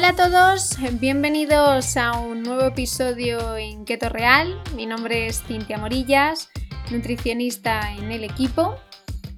Hola 0.00 0.08
a 0.08 0.16
todos, 0.16 0.78
bienvenidos 0.98 1.98
a 1.98 2.12
un 2.12 2.42
nuevo 2.42 2.62
episodio 2.62 3.58
en 3.58 3.84
Keto 3.84 4.08
Real. 4.08 4.58
Mi 4.74 4.86
nombre 4.86 5.26
es 5.26 5.42
Cintia 5.42 5.76
Morillas, 5.76 6.48
nutricionista 6.90 7.92
en 7.92 8.10
el 8.10 8.24
equipo. 8.24 8.76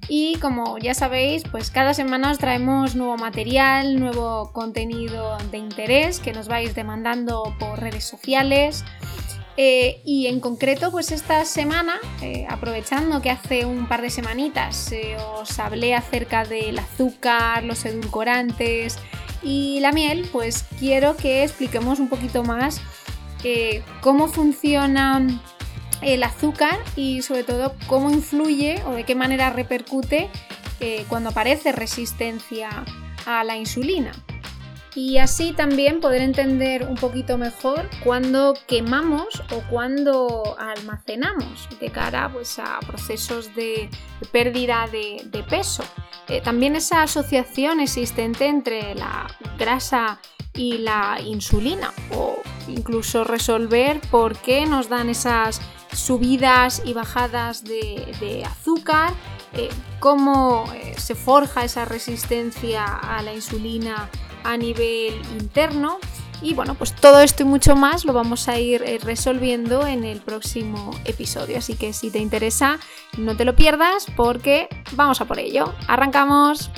Y 0.07 0.39
como 0.39 0.77
ya 0.77 0.93
sabéis, 0.93 1.43
pues 1.51 1.69
cada 1.69 1.93
semana 1.93 2.31
os 2.31 2.37
traemos 2.37 2.95
nuevo 2.95 3.17
material, 3.17 3.99
nuevo 3.99 4.53
contenido 4.53 5.37
de 5.51 5.57
interés 5.57 6.21
que 6.21 6.31
nos 6.31 6.47
vais 6.47 6.73
demandando 6.73 7.53
por 7.59 7.81
redes 7.81 8.05
sociales. 8.05 8.85
Eh, 9.57 10.01
y 10.05 10.27
en 10.27 10.39
concreto, 10.39 10.91
pues 10.91 11.11
esta 11.11 11.43
semana, 11.43 11.95
eh, 12.21 12.47
aprovechando 12.49 13.21
que 13.21 13.31
hace 13.31 13.65
un 13.65 13.89
par 13.89 14.01
de 14.01 14.09
semanitas 14.09 14.93
eh, 14.93 15.17
os 15.35 15.59
hablé 15.59 15.93
acerca 15.93 16.45
del 16.45 16.79
azúcar, 16.79 17.65
los 17.65 17.83
edulcorantes 17.83 18.97
y 19.43 19.79
la 19.81 19.91
miel, 19.91 20.27
pues 20.31 20.65
quiero 20.79 21.15
que 21.17 21.43
expliquemos 21.43 21.99
un 21.99 22.09
poquito 22.09 22.43
más 22.43 22.81
cómo 24.01 24.29
funciona 24.29 25.21
el 26.01 26.23
azúcar 26.23 26.79
y 26.95 27.21
sobre 27.21 27.43
todo 27.43 27.75
cómo 27.87 28.09
influye 28.09 28.81
o 28.85 28.93
de 28.93 29.03
qué 29.03 29.15
manera 29.15 29.49
repercute 29.49 30.29
cuando 31.07 31.29
aparece 31.29 31.71
resistencia 31.71 32.69
a 33.25 33.43
la 33.43 33.57
insulina 33.57 34.11
y 34.95 35.17
así 35.17 35.53
también 35.53 35.99
poder 35.99 36.21
entender 36.21 36.85
un 36.85 36.95
poquito 36.95 37.37
mejor 37.37 37.89
cuándo 38.03 38.53
quemamos 38.67 39.41
o 39.51 39.61
cuándo 39.69 40.55
almacenamos 40.59 41.67
de 41.79 41.89
cara 41.89 42.29
pues, 42.31 42.59
a 42.59 42.79
procesos 42.85 43.55
de 43.55 43.89
pérdida 44.31 44.87
de, 44.91 45.43
peso. 45.49 45.83
Eh, 46.27 46.41
también 46.41 46.75
esa 46.75 47.03
asociación 47.03 47.79
existente 47.79 48.45
entre 48.45 48.95
la 48.95 49.27
grasa 49.57 50.19
y 50.53 50.77
la 50.77 51.19
insulina 51.19 51.91
o 52.15 52.37
incluso 52.67 53.23
resolver 53.23 53.99
por 54.11 54.37
qué 54.37 54.65
nos 54.65 54.89
dan 54.89 55.09
esas 55.09 55.59
subidas 55.91 56.81
y 56.85 56.93
bajadas 56.93 57.63
de, 57.63 58.43
azúcar, 58.45 59.13
eh, 59.53 59.69
cómo 59.99 60.65
eh, 60.73 60.95
se 60.97 61.15
forja 61.15 61.65
esa 61.65 61.85
resistencia 61.85 62.85
a 62.85 63.21
la 63.21 63.33
insulina 63.33 64.09
a 64.43 64.57
nivel 64.57 65.13
interno. 65.39 65.99
Y 66.41 66.53
bueno, 66.53 66.75
pues 66.75 66.93
todo 66.93 67.21
esto 67.21 67.43
y 67.43 67.45
mucho 67.45 67.75
más 67.75 68.03
lo 68.03 68.11
vamos 68.11 68.49
a 68.49 68.59
ir 68.59 68.83
eh, 68.83 68.99
resolviendo 69.01 69.87
en 69.87 70.03
el 70.03 70.19
próximo 70.19 70.91
episodio. 71.05 71.57
Así 71.57 71.75
que 71.75 71.93
si 71.93 72.11
te 72.11 72.19
interesa, 72.19 72.79
no 73.17 73.37
te 73.37 73.45
lo 73.45 73.55
pierdas 73.55 74.07
porque 74.17 74.67
vamos 74.91 75.21
a 75.21 75.25
por 75.25 75.39
ello. 75.39 75.73
¡Arrancamos! 75.87 76.69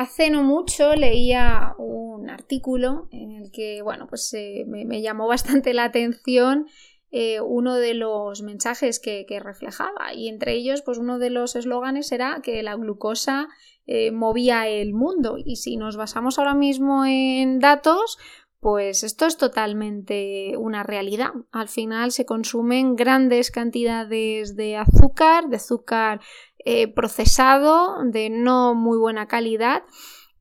Hace 0.00 0.30
no 0.30 0.42
mucho 0.42 0.96
leía 0.96 1.74
un 1.76 2.30
artículo 2.30 3.08
en 3.12 3.32
el 3.32 3.50
que, 3.52 3.82
bueno, 3.82 4.06
pues 4.08 4.32
eh, 4.32 4.64
me, 4.66 5.02
llamó 5.02 5.28
bastante 5.28 5.74
la 5.74 5.84
atención 5.84 6.66
eh, 7.10 7.40
uno 7.40 7.76
de 7.76 7.94
los 7.94 8.42
mensajes 8.42 9.00
que, 9.00 9.26
reflejaba. 9.40 10.14
Y 10.14 10.28
entre 10.28 10.52
ellos 10.54 10.82
pues 10.82 10.98
uno 10.98 11.18
de 11.18 11.30
los 11.30 11.56
eslóganes 11.56 12.12
era 12.12 12.40
que 12.42 12.62
la 12.62 12.76
glucosa 12.76 13.48
eh, 13.86 14.10
movía 14.10 14.68
el 14.68 14.94
mundo. 14.94 15.36
Y 15.38 15.56
si 15.56 15.76
nos 15.76 15.96
basamos 15.96 16.38
ahora 16.38 16.54
mismo 16.54 17.04
en 17.04 17.58
datos 17.58 18.18
pues 18.60 19.04
esto 19.04 19.24
es 19.24 19.38
totalmente 19.38 20.54
una 20.58 20.82
realidad. 20.82 21.30
Al 21.50 21.68
final 21.68 22.12
se 22.12 22.26
consumen 22.26 22.94
grandes 22.94 23.50
cantidades 23.50 24.54
de 24.54 24.76
azúcar, 24.76 25.48
de 25.48 25.56
azúcar 25.56 26.20
eh, 26.58 26.86
procesado, 26.92 27.96
de 28.04 28.28
no 28.28 28.74
muy 28.74 28.98
buena 28.98 29.26
calidad 29.28 29.82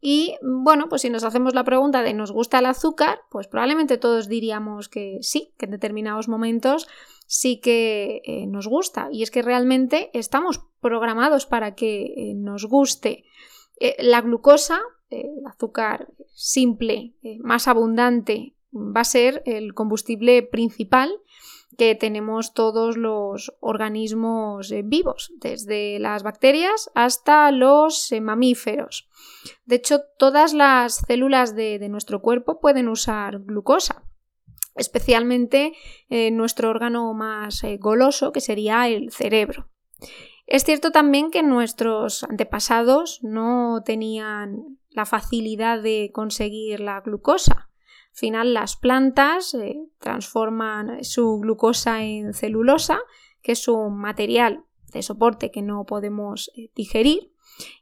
y 0.02 0.36
bueno, 0.42 0.88
pues 0.88 1.02
si 1.02 1.10
nos 1.10 1.24
hacemos 1.24 1.54
la 1.54 1.66
pregunta 1.66 2.02
de 2.02 2.14
¿nos 2.14 2.32
gusta 2.32 2.60
el 2.60 2.66
azúcar? 2.68 3.20
Pues 3.30 3.48
probablemente 3.48 3.98
todos 3.98 4.30
diríamos 4.30 4.88
que 4.88 5.18
sí, 5.22 5.54
que 5.58 5.66
en 5.66 5.72
determinados 5.72 6.30
momentos 6.30 6.88
sí 7.28 7.60
que 7.60 8.22
eh, 8.24 8.48
nos 8.48 8.68
gusta. 8.68 9.10
Y 9.12 9.24
es 9.24 9.32
que 9.32 9.42
realmente 9.42 10.10
estamos 10.14 10.62
programados 10.80 11.46
para 11.46 11.76
que 11.76 12.14
eh, 12.16 12.34
nos 12.36 12.66
guste. 12.66 13.26
Eh, 13.80 13.96
la 14.00 14.22
glucosa, 14.22 14.80
el 15.10 15.46
azúcar 15.46 16.08
simple, 16.34 17.16
más 17.40 17.68
abundante, 17.68 18.56
va 18.74 19.02
a 19.02 19.06
ser 19.06 19.42
el 19.46 19.74
combustible 19.74 20.44
principal 20.44 21.12
que 21.80 21.96
tenemos 21.96 22.54
todos 22.54 22.98
los 22.98 23.54
organismos 23.62 24.70
eh, 24.70 24.82
vivos, 24.84 25.32
desde 25.38 25.98
las 25.98 26.24
bacterias 26.24 26.92
hasta 26.94 27.50
los 27.54 28.12
eh, 28.12 28.20
mamíferos. 28.20 29.08
De 29.64 29.78
hecho, 29.78 30.02
todas 30.18 30.54
las 30.54 30.96
células 31.08 31.56
de, 31.56 31.80
nuestro 31.88 32.22
cuerpo 32.22 32.60
pueden 32.60 32.90
usar 32.90 33.40
glucosa, 33.40 34.04
especialmente 34.76 35.72
en 36.10 36.36
nuestro 36.36 36.70
órgano 36.70 37.14
más 37.14 37.64
eh, 37.64 37.78
goloso, 37.78 38.34
que 38.34 38.42
sería 38.42 38.90
el 38.90 39.14
cerebro. 39.14 39.70
Es 40.48 40.66
cierto 40.66 40.92
también 40.92 41.32
que 41.32 41.44
nuestros 41.44 42.26
antepasados 42.26 43.24
no 43.24 43.84
tenían 43.86 44.80
la 44.90 45.06
facilidad 45.06 45.82
de 45.82 46.12
conseguir 46.14 46.82
la 46.82 47.00
glucosa 47.00 47.69
final 48.20 48.54
las 48.54 48.76
plantas 48.76 49.54
eh, 49.54 49.80
transforman 50.00 51.04
su 51.04 51.40
glucosa 51.40 52.04
en 52.04 52.34
celulosa, 52.34 53.00
que 53.42 53.54
es 53.54 53.68
un 53.68 53.98
material 53.98 54.66
de 54.92 55.02
soporte 55.02 55.52
que 55.52 55.62
no 55.62 55.86
podemos 55.86 56.52
eh, 56.56 56.70
digerir. 56.76 57.32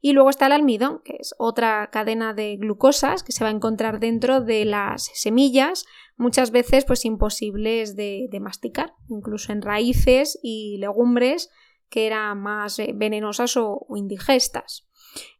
Y 0.02 0.14
luego 0.14 0.30
está 0.30 0.48
el 0.48 0.54
almidón, 0.54 1.02
que 1.04 1.18
es 1.20 1.36
otra 1.38 1.90
cadena 1.92 2.34
de 2.34 2.58
glucosas 2.58 3.24
que 3.24 3.32
se 3.32 3.44
va 3.44 3.50
a 3.50 3.54
encontrar 3.54 4.00
dentro 4.00 4.42
de 4.42 4.66
las 4.66 5.12
semillas, 5.14 5.86
muchas 6.16 6.52
veces 6.52 6.86
pues 6.86 7.06
imposibles 7.06 7.96
de, 7.96 8.30
masticar, 8.42 8.94
incluso 9.08 9.52
en 9.52 9.62
raíces 9.62 10.40
y 10.42 10.78
legumbres 10.78 11.50
que 11.90 12.08
eran 12.08 12.42
más 12.42 12.80
eh, 12.80 12.92
venenosas 12.96 13.56
o 13.58 13.86
indigestas. 13.96 14.87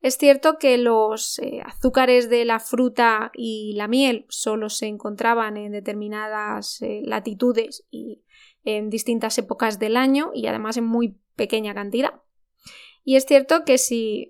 Es 0.02 0.18
cierto 0.18 0.58
que 0.60 0.78
los 0.78 1.40
eh, 1.40 1.62
azúcares 1.66 2.30
de 2.30 2.46
la 2.46 2.60
fruta 2.60 3.32
y 3.34 3.74
la 3.76 3.88
miel 3.88 4.26
solo 4.30 4.70
se 4.70 4.88
encontraban 4.88 5.58
en 5.58 5.72
determinadas 5.72 6.82
eh, 6.82 7.02
latitudes 7.04 7.86
y 7.92 8.24
en 8.64 8.90
distintas 8.90 9.38
épocas 9.38 9.80
del 9.80 9.98
año 9.98 10.32
y 10.34 10.48
además 10.48 10.78
en 10.78 10.86
muy 10.86 11.20
pequeña 11.36 11.74
cantidad. 11.74 12.22
Y 13.04 13.16
es 13.16 13.26
cierto 13.26 13.64
que 13.66 13.78
si 13.78 14.28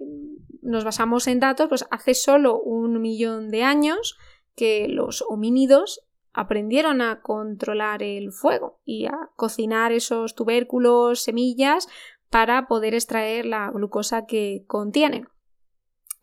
nos 0.61 0.83
basamos 0.83 1.27
en 1.27 1.39
datos, 1.39 1.67
pues 1.67 1.85
hace 1.89 2.13
solo 2.13 2.59
un 2.59 3.01
millón 3.01 3.49
de 3.49 3.63
años 3.63 4.17
que 4.55 4.87
los 4.87 5.23
homínidos 5.27 6.01
aprendieron 6.33 7.01
a 7.01 7.21
controlar 7.21 8.03
el 8.03 8.31
fuego 8.31 8.79
y 8.85 9.07
a 9.07 9.31
cocinar 9.35 9.91
esos 9.91 10.35
tubérculos, 10.35 11.21
semillas, 11.23 11.87
para 12.29 12.67
poder 12.67 12.93
extraer 12.93 13.45
la 13.45 13.71
glucosa 13.71 14.25
que 14.25 14.63
contienen. 14.67 15.27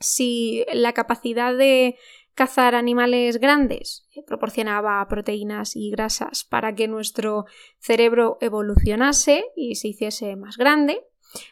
Si 0.00 0.64
la 0.72 0.92
capacidad 0.92 1.56
de 1.56 1.96
cazar 2.34 2.74
animales 2.74 3.38
grandes 3.38 4.08
proporcionaba 4.26 5.06
proteínas 5.08 5.76
y 5.76 5.90
grasas 5.90 6.44
para 6.44 6.74
que 6.74 6.88
nuestro 6.88 7.46
cerebro 7.78 8.38
evolucionase 8.40 9.44
y 9.56 9.76
se 9.76 9.88
hiciese 9.88 10.36
más 10.36 10.56
grande, 10.56 11.04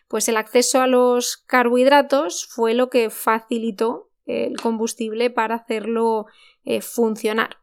pues 0.08 0.28
el 0.28 0.36
acceso 0.36 0.80
a 0.80 0.86
los 0.86 1.36
carbohidratos 1.36 2.46
fue 2.46 2.74
lo 2.74 2.90
que 2.90 3.10
facilitó 3.10 4.10
el 4.26 4.56
combustible 4.60 5.30
para 5.30 5.56
hacerlo 5.56 6.26
eh, 6.64 6.80
funcionar. 6.80 7.58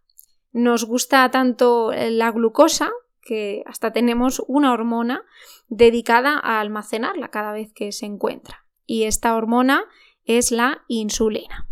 Nos 0.51 0.85
gusta 0.85 1.29
tanto 1.31 1.91
la 1.93 2.31
glucosa 2.31 2.91
que 3.21 3.63
hasta 3.65 3.93
tenemos 3.93 4.41
una 4.47 4.73
hormona 4.73 5.23
dedicada 5.67 6.39
a 6.41 6.59
almacenarla 6.59 7.29
cada 7.29 7.51
vez 7.51 7.71
que 7.73 7.91
se 7.91 8.05
encuentra. 8.05 8.65
Y 8.85 9.03
esta 9.03 9.35
hormona 9.35 9.85
es 10.29 10.51
la 10.51 10.83
insulina. 10.87 11.67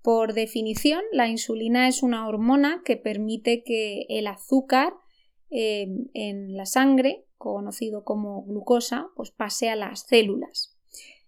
Por 0.00 0.32
definición, 0.32 1.02
la 1.12 1.28
insulina 1.28 1.86
es 1.86 2.02
una 2.02 2.26
hormona 2.26 2.80
que 2.82 2.96
permite 2.96 3.62
que 3.62 4.06
el 4.08 4.26
azúcar 4.26 4.94
eh, 5.50 5.86
en 6.14 6.56
la 6.56 6.64
sangre, 6.64 7.26
conocido 7.36 8.02
como 8.02 8.42
glucosa, 8.44 9.08
pues 9.16 9.32
pase 9.32 9.68
a 9.68 9.76
las 9.76 10.06
células. 10.06 10.78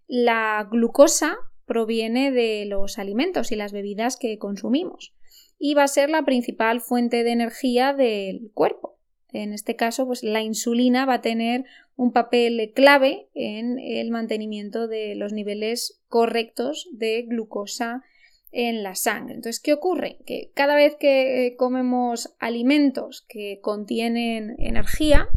La 0.07 0.67
glucosa 0.71 1.37
proviene 1.65 2.31
de 2.31 2.65
los 2.65 2.97
alimentos 2.97 3.51
y 3.51 3.55
las 3.55 3.71
bebidas 3.71 4.17
que 4.17 4.39
consumimos 4.39 5.13
y 5.59 5.75
va 5.75 5.83
a 5.83 5.87
ser 5.87 6.09
la 6.09 6.25
principal 6.25 6.81
fuente 6.81 7.23
de 7.23 7.33
energía 7.33 7.93
del 7.93 8.49
cuerpo. 8.51 8.97
En 9.31 9.53
este 9.53 9.75
caso, 9.75 10.07
pues 10.07 10.23
la 10.23 10.41
insulina 10.41 11.05
va 11.05 11.15
a 11.15 11.21
tener 11.21 11.65
un 11.95 12.11
papel 12.11 12.71
clave 12.73 13.29
en 13.33 13.79
el 13.79 14.09
mantenimiento 14.09 14.87
de 14.87 15.15
los 15.15 15.33
niveles 15.33 16.01
correctos 16.07 16.87
de 16.91 17.23
glucosa 17.23 18.03
en 18.51 18.83
la 18.83 18.95
sangre. 18.95 19.35
Entonces, 19.35 19.61
¿qué 19.61 19.73
ocurre? 19.73 20.19
Que 20.25 20.51
cada 20.53 20.75
vez 20.75 20.95
que 20.95 21.47
eh, 21.47 21.55
comemos 21.55 22.35
alimentos 22.39 23.25
que 23.27 23.59
contienen 23.61 24.55
energía, 24.59 25.27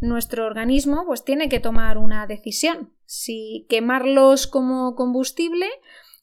nuestro 0.00 0.46
organismo 0.46 1.04
pues 1.06 1.24
tiene 1.24 1.48
que 1.48 1.60
tomar 1.60 1.98
una 1.98 2.26
decisión, 2.26 2.92
si 3.06 3.66
quemarlos 3.68 4.46
como 4.46 4.94
combustible 4.94 5.66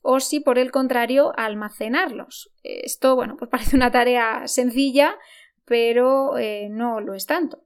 o 0.01 0.19
si 0.19 0.39
por 0.39 0.59
el 0.59 0.71
contrario 0.71 1.33
almacenarlos. 1.35 2.51
Esto, 2.63 3.15
bueno, 3.15 3.35
pues 3.37 3.49
parece 3.51 3.75
una 3.75 3.91
tarea 3.91 4.47
sencilla, 4.47 5.15
pero 5.65 6.37
eh, 6.37 6.67
no 6.69 6.99
lo 6.99 7.13
es 7.13 7.25
tanto. 7.25 7.64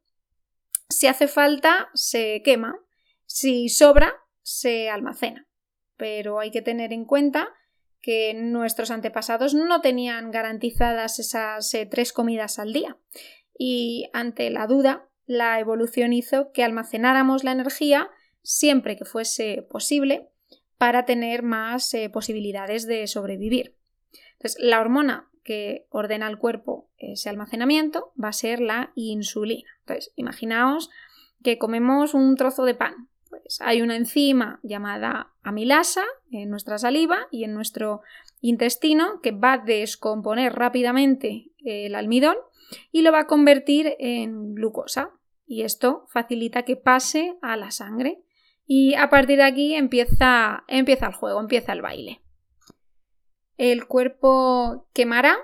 Si 0.89 1.07
hace 1.07 1.27
falta, 1.27 1.89
se 1.93 2.41
quema. 2.43 2.79
Si 3.25 3.69
sobra, 3.69 4.13
se 4.41 4.89
almacena. 4.89 5.47
Pero 5.97 6.39
hay 6.39 6.51
que 6.51 6.61
tener 6.61 6.93
en 6.93 7.05
cuenta 7.05 7.49
que 8.01 8.33
nuestros 8.33 8.91
antepasados 8.91 9.53
no 9.53 9.81
tenían 9.81 10.31
garantizadas 10.31 11.19
esas 11.19 11.73
eh, 11.73 11.85
tres 11.85 12.13
comidas 12.13 12.57
al 12.57 12.73
día. 12.73 12.97
Y 13.57 14.09
ante 14.13 14.49
la 14.49 14.67
duda, 14.67 15.09
la 15.25 15.59
evolución 15.59 16.13
hizo 16.13 16.51
que 16.51 16.63
almacenáramos 16.63 17.43
la 17.43 17.51
energía 17.51 18.09
siempre 18.41 18.97
que 18.97 19.05
fuese 19.05 19.61
posible 19.69 20.29
para 20.77 21.05
tener 21.05 21.43
más 21.43 21.93
eh, 21.93 22.09
posibilidades 22.09 22.87
de 22.87 23.05
sobrevivir. 23.05 23.75
Entonces, 24.33 24.57
la 24.59 24.79
hormona 24.79 25.29
que 25.43 25.87
ordena 25.89 26.27
al 26.27 26.39
cuerpo 26.39 26.78
ese 27.13 27.29
almacenamiento 27.29 28.11
va 28.21 28.29
a 28.29 28.33
ser 28.33 28.59
la 28.59 28.91
insulina. 28.95 29.69
Entonces, 29.81 30.13
imaginaos 30.15 30.89
que 31.43 31.57
comemos 31.57 32.13
un 32.13 32.35
trozo 32.35 32.65
de 32.65 32.75
pan. 32.75 33.09
Pues 33.29 33.61
hay 33.61 33.81
una 33.81 33.95
enzima 33.95 34.59
llamada 34.63 35.31
amilasa 35.43 36.03
en 36.31 36.49
nuestra 36.49 36.77
saliva 36.77 37.27
y 37.31 37.43
en 37.43 37.53
nuestro 37.53 38.01
intestino 38.41 39.21
que 39.21 39.31
va 39.31 39.53
a 39.53 39.57
descomponer 39.59 40.53
rápidamente 40.53 41.51
el 41.63 41.95
almidón 41.95 42.37
y 42.91 43.01
lo 43.01 43.11
va 43.11 43.21
a 43.21 43.27
convertir 43.27 43.95
en 43.99 44.55
glucosa. 44.55 45.11
Y 45.45 45.63
esto 45.63 46.05
facilita 46.09 46.63
que 46.63 46.75
pase 46.75 47.37
a 47.41 47.57
la 47.57 47.71
sangre. 47.71 48.21
Y 48.65 48.93
a 48.93 49.09
partir 49.09 49.37
de 49.37 49.43
aquí 49.43 49.73
empieza, 49.73 50.63
empieza 50.67 51.07
el 51.07 51.13
juego, 51.13 51.39
empieza 51.39 51.73
el 51.73 51.81
baile. 51.81 52.21
El 53.57 53.87
cuerpo 53.87 54.87
quemará 54.93 55.37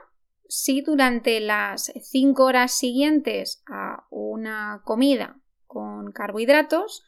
si 0.47 0.81
durante 0.81 1.39
las 1.39 1.91
5 1.99 2.43
horas 2.43 2.73
siguientes 2.73 3.63
a 3.67 4.05
una 4.09 4.81
comida 4.85 5.39
con 5.65 6.11
carbohidratos, 6.11 7.03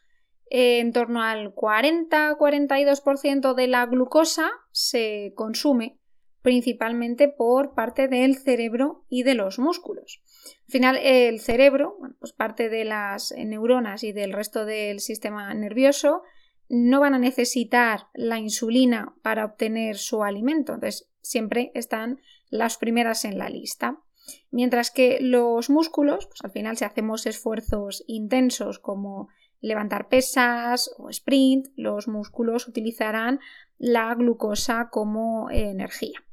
en 0.50 0.92
torno 0.92 1.22
al 1.22 1.54
40-42% 1.54 3.54
de 3.54 3.68
la 3.68 3.86
glucosa 3.86 4.50
se 4.72 5.32
consume 5.34 5.98
principalmente 6.42 7.28
por 7.28 7.74
parte 7.74 8.08
del 8.08 8.36
cerebro 8.36 9.04
y 9.08 9.22
de 9.22 9.34
los 9.34 9.58
músculos. 9.58 10.22
Al 10.66 10.72
final, 10.72 10.98
el 11.02 11.40
cerebro, 11.40 11.98
pues 12.20 12.32
parte 12.32 12.68
de 12.68 12.84
las 12.84 13.34
neuronas 13.36 14.04
y 14.04 14.12
del 14.12 14.32
resto 14.32 14.64
del 14.64 15.00
sistema 15.00 15.52
nervioso, 15.52 16.22
no 16.68 17.00
van 17.00 17.14
a 17.14 17.18
necesitar 17.18 18.06
la 18.14 18.38
insulina 18.38 19.14
para 19.22 19.44
obtener 19.44 19.96
su 19.96 20.22
alimento. 20.22 20.74
Entonces, 20.74 21.10
siempre 21.20 21.72
están 21.74 22.20
las 22.50 22.78
primeras 22.78 23.24
en 23.24 23.38
la 23.38 23.48
lista. 23.48 24.00
Mientras 24.50 24.90
que 24.90 25.18
los 25.20 25.70
músculos, 25.70 26.26
pues 26.26 26.40
al 26.42 26.50
final 26.50 26.76
si 26.76 26.84
hacemos 26.84 27.26
esfuerzos 27.26 28.04
intensos 28.06 28.78
como 28.78 29.28
levantar 29.60 30.08
pesas 30.08 30.90
o 30.98 31.08
sprint, 31.10 31.68
los 31.76 32.08
músculos 32.08 32.68
utilizarán 32.68 33.40
la 33.78 34.14
glucosa 34.14 34.88
como 34.90 35.50
energía. 35.50 36.24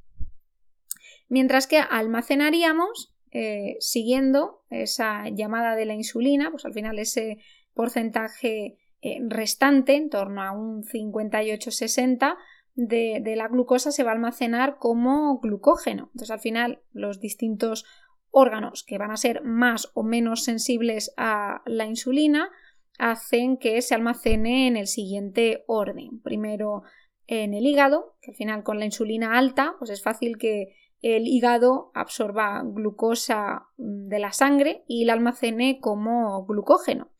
Mientras 1.27 1.67
que 1.67 1.79
almacenaríamos, 1.79 3.15
eh, 3.31 3.77
siguiendo 3.79 4.63
esa 4.69 5.27
llamada 5.29 5.75
de 5.75 5.85
la 5.85 5.93
insulina, 5.93 6.51
pues 6.51 6.65
al 6.65 6.73
final 6.73 6.99
ese 6.99 7.39
porcentaje 7.73 8.77
eh, 9.01 9.19
restante, 9.27 9.95
en 9.95 10.09
torno 10.09 10.41
a 10.41 10.51
un 10.51 10.83
58-60, 10.83 12.35
de, 12.75 13.33
la 13.35 13.47
glucosa 13.47 13.91
se 13.91 14.03
va 14.03 14.11
a 14.11 14.13
almacenar 14.13 14.77
como 14.77 15.39
glucógeno. 15.39 16.09
Entonces, 16.13 16.31
al 16.31 16.39
final, 16.39 16.81
los 16.91 17.19
distintos 17.19 17.85
órganos 18.31 18.83
que 18.83 18.97
van 18.97 19.11
a 19.11 19.17
ser 19.17 19.43
más 19.43 19.91
o 19.93 20.03
menos 20.03 20.43
sensibles 20.43 21.13
a 21.17 21.61
la 21.65 21.85
insulina 21.85 22.51
hacen 22.97 23.57
que 23.57 23.81
se 23.81 23.95
almacene 23.95 24.67
en 24.67 24.77
el 24.77 24.87
siguiente 24.87 25.63
orden. 25.67 26.21
Primero 26.21 26.83
en 27.27 27.53
el 27.53 27.65
hígado, 27.65 28.17
que 28.21 28.31
al 28.31 28.37
final 28.37 28.63
con 28.63 28.79
la 28.79 28.85
insulina 28.85 29.37
alta, 29.37 29.75
pues 29.79 29.89
es 29.89 30.03
fácil 30.03 30.37
que 30.37 30.75
el 31.01 31.27
hígado 31.27 31.91
absorba 31.93 32.61
glucosa 32.63 33.67
mm, 33.77 34.07
de 34.07 34.19
la 34.19 34.31
sangre 34.31 34.83
y 34.87 35.05
la 35.05 35.13
almacene 35.13 35.79
como 35.79 36.45
glucógeno. 36.45 37.11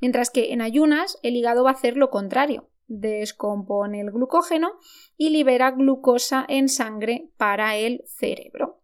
Mientras 0.00 0.30
que 0.30 0.52
en 0.52 0.60
ayunas 0.60 1.18
el 1.22 1.36
hígado 1.36 1.64
va 1.64 1.70
a 1.70 1.74
hacer 1.74 1.96
lo 1.96 2.10
contrario, 2.10 2.68
descompone 2.92 4.00
el 4.00 4.10
glucógeno 4.10 4.72
y 5.16 5.30
libera 5.30 5.70
glucosa 5.70 6.44
en 6.48 6.68
sangre 6.68 7.30
para 7.36 7.76
el 7.76 8.04
cerebro. 8.06 8.80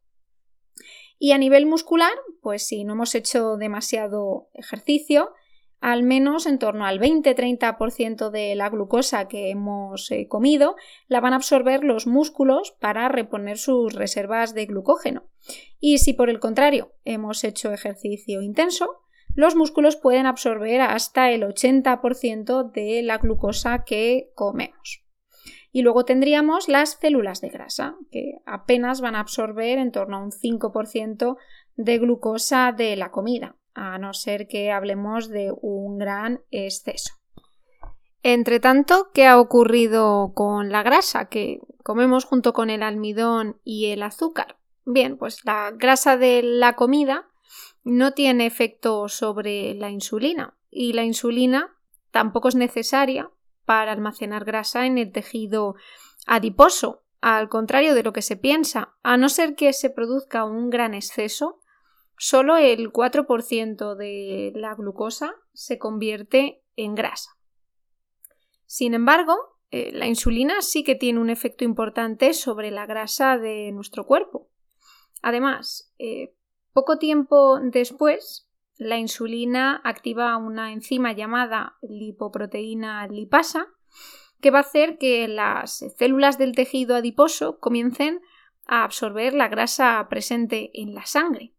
Y 1.19 1.33
a 1.33 1.39
nivel 1.39 1.67
muscular, 1.67 2.13
pues 2.43 2.67
si 2.67 2.85
no 2.85 2.93
hemos 2.93 3.15
hecho 3.15 3.57
demasiado 3.57 4.49
ejercicio, 4.55 5.33
al 5.81 6.03
menos 6.03 6.47
en 6.47 6.59
torno 6.59 6.87
al 6.87 6.99
20-30% 6.99 8.31
de 8.31 8.55
la 8.55 8.69
glucosa 8.69 9.29
que 9.29 9.51
hemos 9.51 10.11
eh, 10.11 10.27
comido 10.27 10.75
la 11.07 11.21
van 11.21 11.33
a 11.33 11.37
absorber 11.37 11.85
los 11.85 12.07
músculos 12.07 12.73
para 12.81 13.09
reponer 13.09 13.59
sus 13.59 13.95
reservas 13.95 14.55
de 14.55 14.67
glucógeno. 14.67 15.29
Y 15.79 15.99
si 15.99 16.15
por 16.15 16.31
el 16.31 16.41
contrario 16.41 16.93
hemos 17.05 17.45
hecho 17.45 17.73
ejercicio 17.73 18.43
intenso, 18.43 19.01
los 19.35 19.55
músculos 19.55 19.97
pueden 19.97 20.27
absorber 20.27 20.81
hasta 20.81 21.31
el 21.31 21.43
80% 21.43 22.71
de 22.73 23.03
la 23.03 23.19
glucosa 23.19 23.85
que 23.85 24.31
comemos. 24.35 25.05
Y 25.71 25.83
luego 25.83 26.05
tendríamos 26.05 26.69
las 26.69 26.99
células 27.01 27.41
de 27.41 27.51
grasa, 27.51 27.97
que 28.11 28.39
apenas 28.47 29.01
van 29.01 29.15
a 29.15 29.21
absorber 29.21 29.79
en 29.79 29.93
torno 29.93 30.17
a 30.17 30.23
un 30.23 30.33
5% 30.33 31.37
de 31.77 31.99
glucosa 31.99 32.73
de 32.73 32.97
la 32.97 33.11
comida 33.11 33.57
a 33.79 33.99
no 33.99 34.13
ser 34.13 34.49
que 34.49 34.73
hablemos 34.73 35.29
de 35.29 35.53
un 35.61 35.99
gran 35.99 36.41
exceso. 36.51 37.15
Entre 38.23 38.59
tanto, 38.59 39.11
¿qué 39.15 39.27
ha 39.27 39.39
ocurrido 39.39 40.33
con 40.35 40.71
la 40.71 40.83
grasa 40.83 41.29
que 41.29 41.61
comemos 41.85 42.25
junto 42.25 42.53
con 42.53 42.69
el 42.71 42.83
almidón 42.83 43.61
y 43.63 43.87
el 43.87 44.03
azúcar? 44.03 44.59
Bien, 44.85 45.17
pues 45.17 45.45
la 45.45 45.71
grasa 45.71 46.17
de 46.17 46.43
la 46.43 46.75
comida 46.75 47.28
no 47.89 48.13
tiene 48.13 48.45
efecto 48.47 49.09
sobre 49.09 49.75
la 49.75 49.91
insulina 49.91 50.55
y 50.71 50.93
la 50.93 51.05
insulina 51.05 51.75
tampoco 52.11 52.49
es 52.49 52.55
necesaria 52.55 53.31
para 53.65 53.93
almacenar 53.93 54.45
grasa 54.45 54.87
en 54.87 54.99
el 54.99 55.11
tejido 55.11 55.75
adiposo, 56.27 57.05
al 57.21 57.49
contrario 57.49 57.95
de 57.95 58.03
lo 58.03 58.13
que 58.13 58.23
se 58.23 58.37
piensa, 58.37 58.95
a 59.03 59.17
no 59.17 59.29
ser 59.29 59.55
que 59.55 59.73
se 59.73 59.91
produzca 59.91 60.45
un 60.45 60.69
gran 60.69 60.95
exceso, 60.95 61.61
solo 62.19 62.57
el 62.59 62.93
4% 62.93 63.95
de 63.95 64.53
la 64.55 64.75
glucosa 64.75 65.35
se 65.55 65.79
convierte 65.79 66.63
en 66.77 66.95
grasa. 66.95 67.31
Sin 68.67 68.93
embargo, 68.93 69.35
eh, 69.71 69.93
la 69.93 70.07
insulina 70.07 70.61
sí 70.61 70.85
que 70.85 70.95
tiene 70.95 71.21
un 71.21 71.31
efecto 71.31 71.65
importante 71.65 72.35
sobre 72.35 72.71
la 72.71 72.87
grasa 72.87 73.39
de 73.39 73.73
nuestro 73.73 74.07
cuerpo. 74.07 74.51
Además, 75.23 75.93
eh, 75.99 76.35
poco 76.79 76.99
tiempo 76.99 77.59
después, 77.61 78.49
la 78.77 78.99
insulina 78.99 79.81
activa 79.83 80.37
una 80.37 80.73
enzima 80.73 81.13
llamada 81.13 81.77
lipoproteína 81.83 83.05
lipasa 83.09 83.67
que 84.41 84.53
va 84.53 84.59
a 84.59 84.61
hacer 84.61 84.97
que 84.97 85.27
las 85.27 85.85
células 85.97 86.39
del 86.39 86.55
tejido 86.55 86.95
adiposo 86.95 87.59
comiencen 87.59 88.21
a 88.65 88.85
absorber 88.85 89.35
la 89.35 89.49
grasa 89.49 90.07
presente 90.09 90.71
en 90.73 90.95
la 90.95 91.05
sangre 91.05 91.53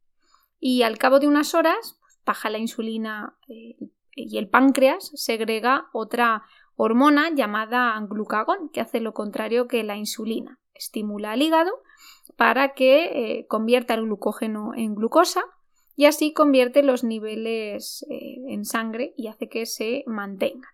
y 0.57 0.83
al 0.83 0.97
cabo 0.97 1.19
de 1.19 1.27
unas 1.27 1.53
horas 1.53 1.97
pues, 1.99 2.21
baja 2.25 2.49
la 2.49 2.59
insulina 2.59 3.37
eh, 3.49 3.75
y 4.15 4.37
el 4.37 4.47
páncreas 4.47 5.11
segrega 5.15 5.89
otra 5.91 6.43
hormona 6.77 7.29
llamada 7.29 7.99
glucagón, 8.07 8.69
que 8.69 8.79
hace 8.79 9.01
lo 9.01 9.13
contrario 9.13 9.67
que 9.67 9.83
la 9.83 9.97
insulina. 9.97 10.61
Estimula 10.73 11.33
al 11.33 11.41
hígado 11.41 11.73
para 12.39 12.69
que 12.69 13.39
eh, 13.39 13.47
convierta 13.47 13.95
el 13.95 14.03
glucógeno 14.03 14.71
en 14.73 14.95
glucosa 14.95 15.43
y 15.97 16.05
así 16.05 16.31
convierte 16.31 16.83
los 16.83 17.03
niveles 17.03 18.05
eh, 18.09 18.37
en 18.47 18.63
sangre 18.63 19.13
y 19.17 19.27
hace 19.27 19.49
que 19.49 19.65
se 19.65 20.05
mantengan. 20.07 20.71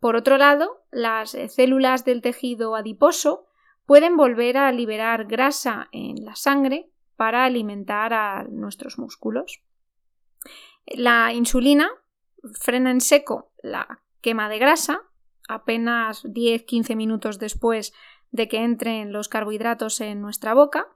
Por 0.00 0.16
otro 0.16 0.38
lado, 0.38 0.86
las 0.90 1.36
células 1.48 2.06
del 2.06 2.22
tejido 2.22 2.74
adiposo 2.74 3.44
pueden 3.84 4.16
volver 4.16 4.56
a 4.56 4.72
liberar 4.72 5.26
grasa 5.26 5.88
en 5.92 6.24
la 6.24 6.34
sangre 6.34 6.88
para 7.14 7.44
alimentar 7.44 8.14
a 8.14 8.44
nuestros 8.44 8.98
músculos. 8.98 9.60
La 10.86 11.34
insulina 11.34 11.90
frena 12.58 12.90
en 12.90 13.02
seco 13.02 13.52
la 13.62 14.00
quema 14.22 14.48
de 14.48 14.58
grasa 14.58 15.02
apenas 15.46 16.24
10-15 16.24 16.96
minutos 16.96 17.38
después 17.38 17.92
de 18.30 18.48
que 18.48 18.62
entren 18.62 19.12
los 19.12 19.28
carbohidratos 19.28 20.00
en 20.00 20.20
nuestra 20.20 20.54
boca 20.54 20.88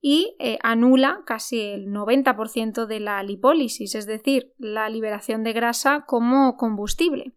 y 0.00 0.34
eh, 0.38 0.58
anula 0.62 1.22
casi 1.24 1.60
el 1.60 1.88
90% 1.88 2.86
de 2.86 3.00
la 3.00 3.22
lipólisis, 3.22 3.94
es 3.94 4.06
decir, 4.06 4.52
la 4.58 4.88
liberación 4.88 5.44
de 5.44 5.52
grasa 5.52 6.04
como 6.06 6.56
combustible. 6.56 7.34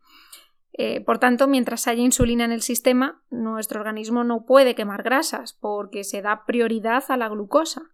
Eh, 0.74 1.02
por 1.02 1.20
tanto, 1.20 1.48
mientras 1.48 1.88
haya 1.88 2.02
insulina 2.02 2.46
en 2.46 2.52
el 2.52 2.62
sistema, 2.62 3.22
nuestro 3.30 3.80
organismo 3.80 4.24
no 4.24 4.46
puede 4.46 4.74
quemar 4.74 5.04
grasas 5.04 5.54
porque 5.54 6.04
se 6.04 6.22
da 6.22 6.46
prioridad 6.46 7.04
a 7.10 7.18
la 7.18 7.30
glucosa. 7.30 7.92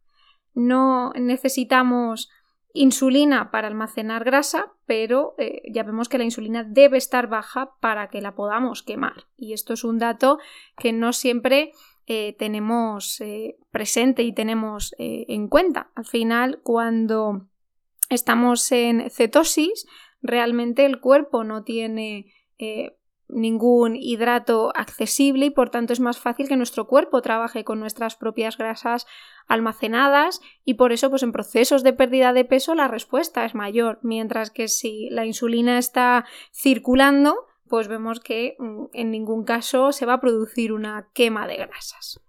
No 0.53 1.11
necesitamos 1.13 2.29
insulina 2.81 3.51
para 3.51 3.67
almacenar 3.67 4.23
grasa, 4.23 4.73
pero 4.85 5.35
eh, 5.37 5.61
ya 5.71 5.83
vemos 5.83 6.09
que 6.09 6.17
la 6.17 6.23
insulina 6.23 6.63
debe 6.63 6.97
estar 6.97 7.27
baja 7.27 7.71
para 7.79 8.09
que 8.09 8.21
la 8.21 8.35
podamos 8.35 8.83
quemar. 8.83 9.27
Y 9.35 9.53
esto 9.53 9.73
es 9.73 9.83
un 9.83 9.97
dato 9.97 10.39
que 10.77 10.93
no 10.93 11.13
siempre 11.13 11.71
eh, 12.05 12.35
tenemos 12.39 13.21
presente 13.71 14.23
y 14.23 14.33
tenemos 14.33 14.95
en 14.97 15.47
cuenta. 15.49 15.91
Al 15.95 16.05
final, 16.05 16.61
cuando 16.63 17.47
estamos 18.09 18.71
en 18.71 19.09
cetosis, 19.09 19.85
realmente 20.21 20.85
el 20.85 20.99
cuerpo 20.99 21.43
no 21.43 21.63
tiene 21.63 22.33
eh, 22.57 22.96
ningún 23.29 23.95
hidrato 23.95 24.71
accesible 24.75 25.47
y 25.47 25.49
por 25.49 25.69
tanto 25.69 25.93
es 25.93 25.99
más 25.99 26.17
fácil 26.17 26.47
que 26.47 26.55
nuestro 26.55 26.87
cuerpo 26.87 27.21
trabaje 27.21 27.63
con 27.63 27.79
nuestras 27.79 28.15
propias 28.15 28.57
grasas 28.57 29.05
almacenadas 29.47 30.41
y 30.63 30.75
por 30.75 30.93
eso 30.93 31.09
pues 31.09 31.23
en 31.23 31.31
procesos 31.31 31.83
de 31.83 31.93
pérdida 31.93 32.33
de 32.33 32.45
peso 32.45 32.73
la 32.73 32.87
respuesta 32.87 33.45
es 33.45 33.53
mayor 33.53 33.99
mientras 34.01 34.49
que 34.49 34.67
si 34.67 35.09
la 35.09 35.25
insulina 35.25 35.77
está 35.77 36.25
circulando 36.53 37.47
pues 37.67 37.87
vemos 37.87 38.19
que 38.19 38.55
mm, 38.59 38.85
en 38.93 39.11
ningún 39.11 39.43
caso 39.43 39.91
se 39.91 40.05
va 40.05 40.13
a 40.13 40.21
producir 40.21 40.73
una 40.73 41.09
quema 41.13 41.47
de 41.47 41.57
grasas. 41.57 42.21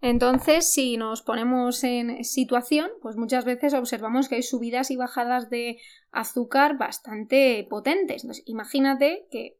Entonces, 0.00 0.70
si 0.70 0.98
nos 0.98 1.22
ponemos 1.22 1.82
en 1.82 2.24
situación, 2.24 2.90
pues 3.00 3.16
muchas 3.16 3.46
veces 3.46 3.72
observamos 3.72 4.28
que 4.28 4.34
hay 4.34 4.42
subidas 4.42 4.90
y 4.90 4.96
bajadas 4.96 5.48
de 5.48 5.78
azúcar 6.12 6.76
bastante 6.76 7.66
potentes. 7.70 8.26
Imagínate 8.44 9.26
que 9.30 9.56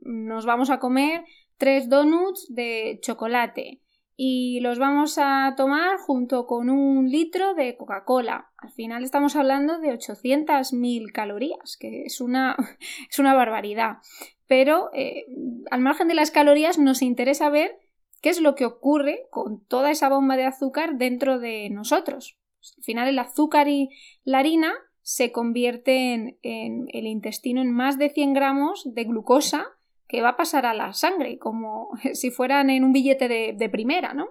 nos 0.00 0.46
vamos 0.46 0.70
a 0.70 0.78
comer 0.78 1.24
tres 1.56 1.88
donuts 1.88 2.46
de 2.48 2.98
chocolate 3.02 3.82
y 4.16 4.60
los 4.60 4.78
vamos 4.78 5.18
a 5.18 5.54
tomar 5.56 5.98
junto 5.98 6.46
con 6.46 6.70
un 6.70 7.10
litro 7.10 7.54
de 7.54 7.76
Coca-Cola. 7.76 8.50
Al 8.56 8.72
final 8.72 9.04
estamos 9.04 9.36
hablando 9.36 9.78
de 9.78 9.92
800.000 9.92 11.12
calorías, 11.12 11.76
que 11.78 12.04
es 12.04 12.20
una, 12.22 12.56
es 13.10 13.18
una 13.18 13.34
barbaridad. 13.34 13.98
Pero 14.46 14.90
eh, 14.94 15.26
al 15.70 15.80
margen 15.80 16.08
de 16.08 16.14
las 16.14 16.30
calorías 16.30 16.78
nos 16.78 17.02
interesa 17.02 17.50
ver 17.50 17.78
qué 18.22 18.30
es 18.30 18.40
lo 18.40 18.54
que 18.54 18.64
ocurre 18.64 19.26
con 19.30 19.64
toda 19.66 19.90
esa 19.90 20.08
bomba 20.08 20.36
de 20.36 20.46
azúcar 20.46 20.96
dentro 20.96 21.38
de 21.38 21.68
nosotros. 21.68 22.38
Al 22.78 22.84
final 22.84 23.08
el 23.08 23.18
azúcar 23.18 23.68
y 23.68 23.90
la 24.24 24.38
harina 24.38 24.72
se 25.06 25.30
convierten 25.30 26.36
en 26.42 26.88
el 26.92 27.06
intestino 27.06 27.62
en 27.62 27.70
más 27.70 27.96
de 27.96 28.10
100 28.10 28.32
gramos 28.32 28.92
de 28.92 29.04
glucosa 29.04 29.68
que 30.08 30.20
va 30.20 30.30
a 30.30 30.36
pasar 30.36 30.66
a 30.66 30.74
la 30.74 30.94
sangre, 30.94 31.38
como 31.38 31.90
si 32.14 32.32
fueran 32.32 32.70
en 32.70 32.82
un 32.82 32.92
billete 32.92 33.28
de, 33.28 33.68
primera, 33.68 34.14
¿no? 34.14 34.30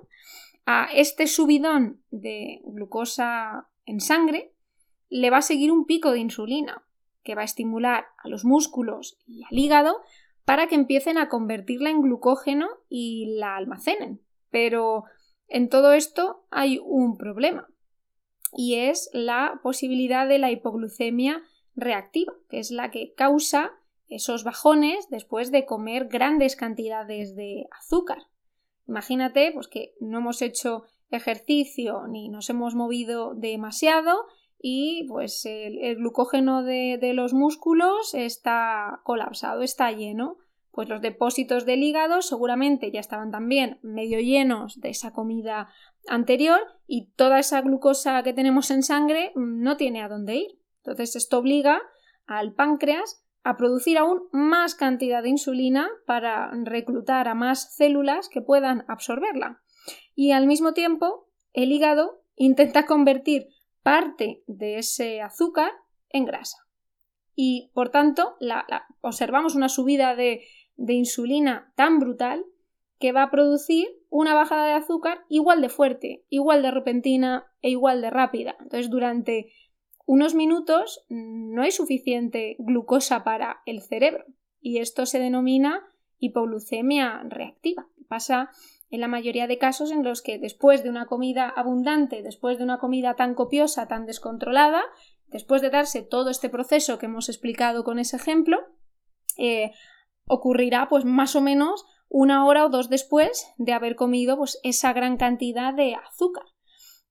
A 0.66 0.90
este 0.94 1.28
subidón 1.28 2.04
de 2.12 2.60
glucosa 2.66 3.70
en 3.86 4.02
sangre 4.02 4.52
le 5.08 5.30
va 5.30 5.38
a 5.38 5.44
seguir 5.44 5.72
un 5.72 5.86
pico 5.86 6.12
de 6.12 6.20
insulina 6.20 6.84
que 7.24 7.36
va 7.36 7.44
a 7.44 7.46
estimular 7.46 8.08
a 8.22 8.28
los 8.28 8.44
músculos 8.44 9.18
y 9.26 9.46
al 9.46 9.58
hígado 9.58 10.02
para 10.44 10.68
que 10.68 10.76
empiecen 10.76 11.18
a 11.18 11.30
convertirla 11.30 11.90
en 11.90 12.02
glucógeno 12.02 12.68
y 12.90 13.38
la 13.38 13.56
almacenen. 13.56 14.20
Pero 14.50 15.06
en 15.48 15.70
todo 15.70 15.94
esto 15.94 16.46
hay 16.52 16.82
un 16.84 17.16
problema 17.16 17.70
y 18.56 18.76
es 18.76 19.10
la 19.14 19.60
posibilidad 19.62 20.28
de 20.28 20.40
la 20.40 20.52
hipoglucemia 20.52 21.44
reactiva, 21.76 22.34
que 22.50 22.60
es 22.60 22.72
la 22.72 22.92
que 22.92 23.14
causa 23.14 23.72
esos 24.08 24.44
bajones 24.44 25.10
después 25.10 25.52
de 25.52 25.66
comer 25.66 26.08
grandes 26.08 26.56
cantidades 26.56 27.36
de 27.36 27.68
azúcar. 27.72 28.20
Imagínate 28.88 29.52
pues, 29.54 29.68
que 29.68 29.94
no 30.00 30.20
hemos 30.20 30.42
hecho 30.42 30.84
ejercicio 31.10 32.08
ni 32.08 32.30
nos 32.30 32.50
hemos 32.50 32.76
movido 32.76 33.34
demasiado 33.36 34.26
y 34.60 35.06
pues 35.08 35.46
el, 35.46 35.96
glucógeno 35.96 36.64
de, 36.64 36.98
de, 37.00 37.14
los 37.14 37.34
músculos 37.34 38.14
está 38.14 39.02
colapsado, 39.04 39.62
está 39.62 39.92
lleno. 39.92 40.38
Pues 40.76 40.90
los 40.90 41.02
depósitos 41.02 41.66
del 41.66 41.84
hígado 41.84 42.22
seguramente 42.22 42.92
ya 42.92 43.00
estaban 43.00 43.32
también 43.32 43.80
medio 43.82 44.20
llenos 44.20 44.82
de 44.82 44.90
esa 44.90 45.14
comida 45.14 45.70
anterior 46.06 46.60
y 46.86 47.12
toda 47.16 47.40
esa 47.40 47.62
glucosa 47.62 48.22
que 48.24 48.34
tenemos 48.34 48.70
en 48.72 48.84
sangre 48.84 49.32
no 49.36 49.78
tiene 49.78 50.04
a 50.04 50.10
dónde 50.10 50.36
ir. 50.36 50.60
Entonces 50.84 51.16
esto 51.16 51.38
obliga 51.38 51.82
al 52.28 52.54
páncreas 52.54 53.24
a 53.44 53.56
producir 53.56 53.98
aún 53.98 54.24
más 54.34 54.76
cantidad 54.76 55.24
de 55.24 55.30
insulina 55.30 55.88
para 56.06 56.52
reclutar 56.66 57.30
a 57.30 57.36
más 57.36 57.74
células 57.76 58.28
que 58.28 58.42
puedan 58.42 58.84
absorberla. 58.90 59.62
Y 60.14 60.32
al 60.32 60.46
mismo 60.46 60.74
tiempo, 60.74 61.30
el 61.54 61.72
hígado 61.72 62.22
intenta 62.36 62.86
convertir 62.86 63.48
parte 63.82 64.44
de 64.48 64.80
ese 64.80 65.22
azúcar 65.22 65.72
en 66.10 66.26
grasa. 66.26 66.58
Y 67.34 67.72
por 67.74 67.90
tanto, 67.90 68.38
observamos 69.02 69.56
una 69.56 69.70
subida 69.70 70.16
de, 70.16 70.42
de 70.78 70.94
insulina 70.94 71.72
tan 71.76 72.00
brutal 72.00 72.46
que 73.00 73.12
va 73.12 73.24
a 73.24 73.32
producir 73.32 73.88
una 74.10 74.34
bajada 74.34 74.68
de 74.68 74.74
azúcar 74.74 75.26
igual 75.30 75.62
de 75.62 75.70
fuerte, 75.70 76.26
igual 76.30 76.62
de 76.62 76.72
repentina 76.72 77.46
e 77.62 77.70
igual 77.70 78.02
de 78.02 78.10
rápida. 78.10 78.56
Entonces, 78.60 78.90
durante 78.90 79.52
unos 80.06 80.36
minutos 80.36 81.06
no 81.10 81.64
hay 81.64 81.72
suficiente 81.72 82.56
glucosa 82.60 83.24
para 83.24 83.62
el 83.66 83.82
cerebro 83.82 84.26
y 84.62 84.80
esto 84.80 85.06
se 85.06 85.20
denomina 85.20 85.84
hipoglucemia 86.20 87.22
reactiva. 87.28 87.88
Pasa 88.08 88.50
en 88.90 89.02
la 89.02 89.08
mayoría 89.08 89.48
de 89.48 89.58
casos 89.58 89.92
en 89.92 90.04
los 90.04 90.22
que 90.22 90.38
después 90.38 90.84
de 90.84 90.90
una 90.90 91.08
comida 91.08 91.50
abundante, 91.50 92.22
después 92.22 92.58
de 92.58 92.64
una 92.64 92.78
comida 92.78 93.16
tan 93.16 93.34
copiosa, 93.34 93.88
tan 93.88 94.06
descontrolada, 94.06 94.84
después 95.28 95.62
de 95.62 95.70
darse 95.72 96.02
todo 96.02 96.30
este 96.30 96.50
proceso 96.50 96.98
que 96.98 97.08
hemos 97.08 97.30
explicado 97.30 97.84
con 97.84 98.00
ese 98.00 98.16
ejemplo, 98.16 98.60
eh, 99.38 99.72
ocurrirá 100.28 100.88
pues 100.90 101.06
más 101.06 101.36
o 101.36 101.42
menos 101.42 101.86
una 102.10 102.46
hora 102.46 102.66
o 102.66 102.70
dos 102.70 102.90
después 102.90 103.48
de 103.58 103.74
haber 103.74 103.96
comido 103.96 104.38
pues, 104.38 104.60
esa 104.64 104.94
gran 104.94 105.18
cantidad 105.18 105.74
de 105.74 105.96
azúcar. 105.96 106.46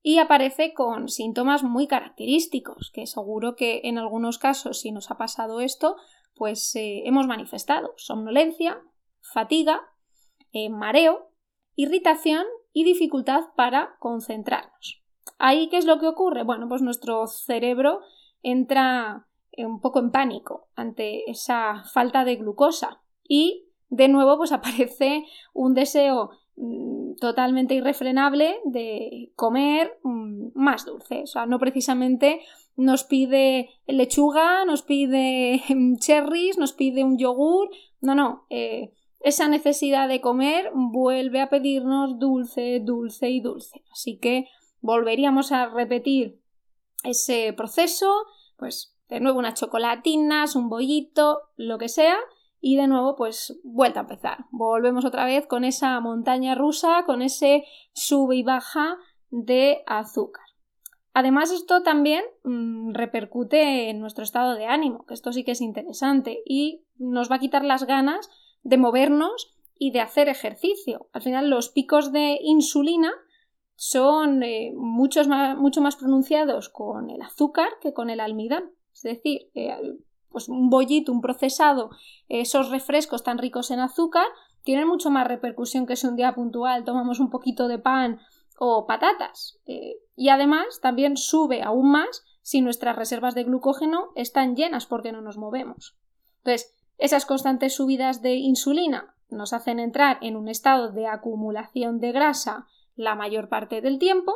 Y 0.02 0.18
aparece 0.18 0.75
con 0.75 1.09
síntomas 1.09 1.62
muy 1.62 1.87
característicos, 1.87 2.90
que 2.92 3.06
seguro 3.06 3.56
que 3.56 3.80
en 3.85 3.97
algunos 3.97 4.38
casos, 4.38 4.80
si 4.80 4.92
nos 4.92 5.11
ha 5.11 5.16
pasado 5.16 5.61
esto, 5.61 5.97
pues 6.35 6.75
eh, 6.76 7.02
hemos 7.06 7.26
manifestado 7.26 7.94
somnolencia, 7.97 8.83
fatiga, 9.21 9.80
eh, 10.52 10.68
mareo, 10.68 11.30
irritación 11.75 12.44
y 12.73 12.85
dificultad 12.85 13.44
para 13.56 13.97
concentrarnos. 13.99 15.02
¿Ahí 15.38 15.68
qué 15.68 15.78
es 15.78 15.87
lo 15.87 15.99
que 15.99 16.06
ocurre? 16.06 16.44
Bueno, 16.44 16.68
pues 16.68 16.83
nuestro 16.83 17.26
cerebro 17.26 18.00
entra 18.42 19.26
un 19.56 19.80
poco 19.80 20.00
en 20.00 20.11
pánico 20.11 20.68
ante 20.75 21.30
esa 21.30 21.85
falta 21.92 22.25
de 22.25 22.37
glucosa 22.37 23.04
y 23.28 23.66
de 23.88 24.09
nuevo 24.09 24.37
pues 24.37 24.52
aparece 24.52 25.25
un 25.52 25.75
deseo 25.75 26.31
mm, 26.57 27.14
totalmente 27.21 27.75
irrefrenable 27.75 28.57
de 28.64 29.33
comer 29.37 29.99
mm, 30.02 30.49
más 30.54 30.85
dulce. 30.85 31.23
O 31.23 31.26
sea, 31.26 31.47
no 31.47 31.59
precisamente 31.59 32.40
nos 32.76 33.04
pide 33.04 33.71
lechuga, 33.87 34.64
nos 34.64 34.83
pide 34.83 35.62
mm, 35.69 35.97
cherries, 35.97 36.59
nos 36.59 36.73
pide 36.73 37.04
un 37.04 37.19
yogur. 37.19 37.71
No, 38.00 38.14
no. 38.14 38.47
Eh, 38.50 38.93
esa 39.21 39.49
necesidad 39.49 40.07
de 40.07 40.21
comer 40.21 40.71
vuelve 40.75 41.40
a 41.40 41.49
pedirnos 41.49 42.19
dulce, 42.19 42.81
dulce 42.81 43.31
y 43.31 43.40
dulce. 43.40 43.83
Así 43.90 44.19
que 44.19 44.49
volveríamos 44.83 45.50
a 45.50 45.66
repetir 45.66 46.40
ese 47.04 47.54
proceso, 47.54 48.12
pues 48.59 48.95
de 49.09 49.21
nuevo 49.21 49.38
unas 49.38 49.54
chocolatinas, 49.54 50.57
un 50.57 50.69
bollito, 50.69 51.40
lo 51.57 51.78
que 51.78 51.88
sea, 51.88 52.16
y 52.66 52.76
de 52.76 52.87
nuevo 52.87 53.14
pues 53.14 53.61
vuelta 53.62 54.00
a 54.00 54.04
empezar. 54.04 54.47
Volvemos 54.50 55.04
otra 55.04 55.26
vez 55.26 55.47
con 55.47 55.64
esa 55.64 56.00
montaña 56.00 56.54
rusa, 56.54 57.02
con 57.04 57.21
ese 57.21 57.64
sube 57.92 58.37
y 58.37 58.42
baja 58.42 58.97
de 59.28 59.83
azúcar. 59.87 60.47
Además 61.12 61.52
esto 61.52 61.83
también 61.83 62.25
mm, 62.42 62.94
repercute 62.94 63.90
en 63.90 64.00
nuestro 64.00 64.25
estado 64.25 64.54
de 64.54 64.64
ánimo, 64.64 65.04
que 65.04 65.12
esto 65.12 65.30
sí 65.30 65.44
que 65.44 65.50
es 65.50 65.61
interesante 65.61 66.40
y 66.47 66.87
nos 66.97 67.30
va 67.30 67.37
a 67.37 67.38
quitar 67.38 67.66
las 67.66 67.85
ganas 67.85 68.30
de 68.62 68.78
movernos 68.78 69.54
y 69.78 69.90
de 69.90 70.00
hacer 70.00 70.30
ejercicio. 70.30 71.11
Al 71.12 71.21
final 71.21 71.50
los 71.50 71.68
picos 71.68 72.12
de 72.12 72.38
insulina 72.40 73.12
son 73.75 74.42
eh, 74.42 74.73
mucho 74.75 75.23
más 75.26 75.97
pronunciados 75.97 76.71
con 76.71 77.11
el 77.11 77.21
azúcar 77.21 77.68
que 77.83 77.92
con 77.92 78.09
el 78.09 78.21
almidón. 78.21 78.73
Es 78.94 79.02
decir, 79.02 79.50
eh, 79.52 79.76
pues 80.35 80.50
un 80.50 80.69
bollito, 80.69 81.12
un 81.12 81.23
procesado, 81.23 81.88
esos 82.29 82.69
refrescos 82.69 83.23
tan 83.23 83.38
ricos 83.38 83.71
en 83.71 83.81
azúcar, 83.81 84.26
tienen 84.64 84.87
mucho 84.87 85.09
más 85.11 85.26
repercusión 85.26 85.87
que 85.87 85.97
si 85.97 86.07
un 86.07 86.17
día 86.17 86.35
puntual 86.35 86.85
tomamos 86.85 87.21
un 87.21 87.31
poquito 87.31 87.69
de 87.69 87.79
pan 87.79 88.19
o 88.59 88.87
patatas. 88.87 89.61
Eh, 89.64 89.95
y 90.17 90.29
además 90.29 90.81
también 90.83 91.17
sube 91.17 91.62
aún 91.62 91.91
más 91.91 92.25
si 92.43 92.61
nuestras 92.61 92.97
reservas 92.97 93.35
de 93.35 93.45
glucógeno 93.45 94.09
están 94.17 94.57
llenas 94.57 94.87
porque 94.87 95.12
no 95.12 95.23
nos 95.23 95.38
movemos. 95.38 95.97
Entonces, 96.38 96.75
Esas 96.99 97.26
constantes 97.26 97.75
subidas 97.75 98.23
de 98.23 98.35
insulina 98.35 99.14
nos 99.29 99.53
hacen 99.53 99.81
entrar 99.81 100.19
en 100.21 100.37
un 100.37 100.49
estado 100.49 100.93
de 100.93 101.07
acumulación 101.07 101.99
de 101.99 102.12
grasa 102.12 102.67
la 102.95 103.14
mayor 103.14 103.49
parte 103.49 103.81
del 103.81 103.99
tiempo 103.99 104.33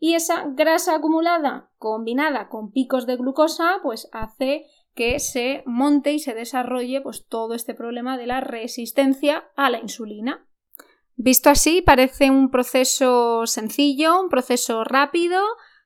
y 0.00 0.14
esa 0.14 0.46
grasa 0.48 0.96
acumulada 0.96 1.70
combinada 1.78 2.48
con 2.48 2.72
picos 2.72 3.06
de 3.06 3.16
glucosa 3.16 3.78
pues 3.82 4.08
hace 4.12 4.66
que 4.94 5.18
se 5.18 5.62
monte 5.66 6.12
y 6.12 6.18
se 6.18 6.34
desarrolle 6.34 7.00
pues 7.00 7.26
todo 7.26 7.54
este 7.54 7.74
problema 7.74 8.18
de 8.18 8.26
la 8.26 8.40
resistencia 8.40 9.50
a 9.56 9.70
la 9.70 9.78
insulina. 9.78 10.46
Visto 11.16 11.50
así, 11.50 11.82
parece 11.82 12.30
un 12.30 12.50
proceso 12.50 13.46
sencillo, 13.46 14.20
un 14.20 14.28
proceso 14.28 14.84
rápido, 14.84 15.40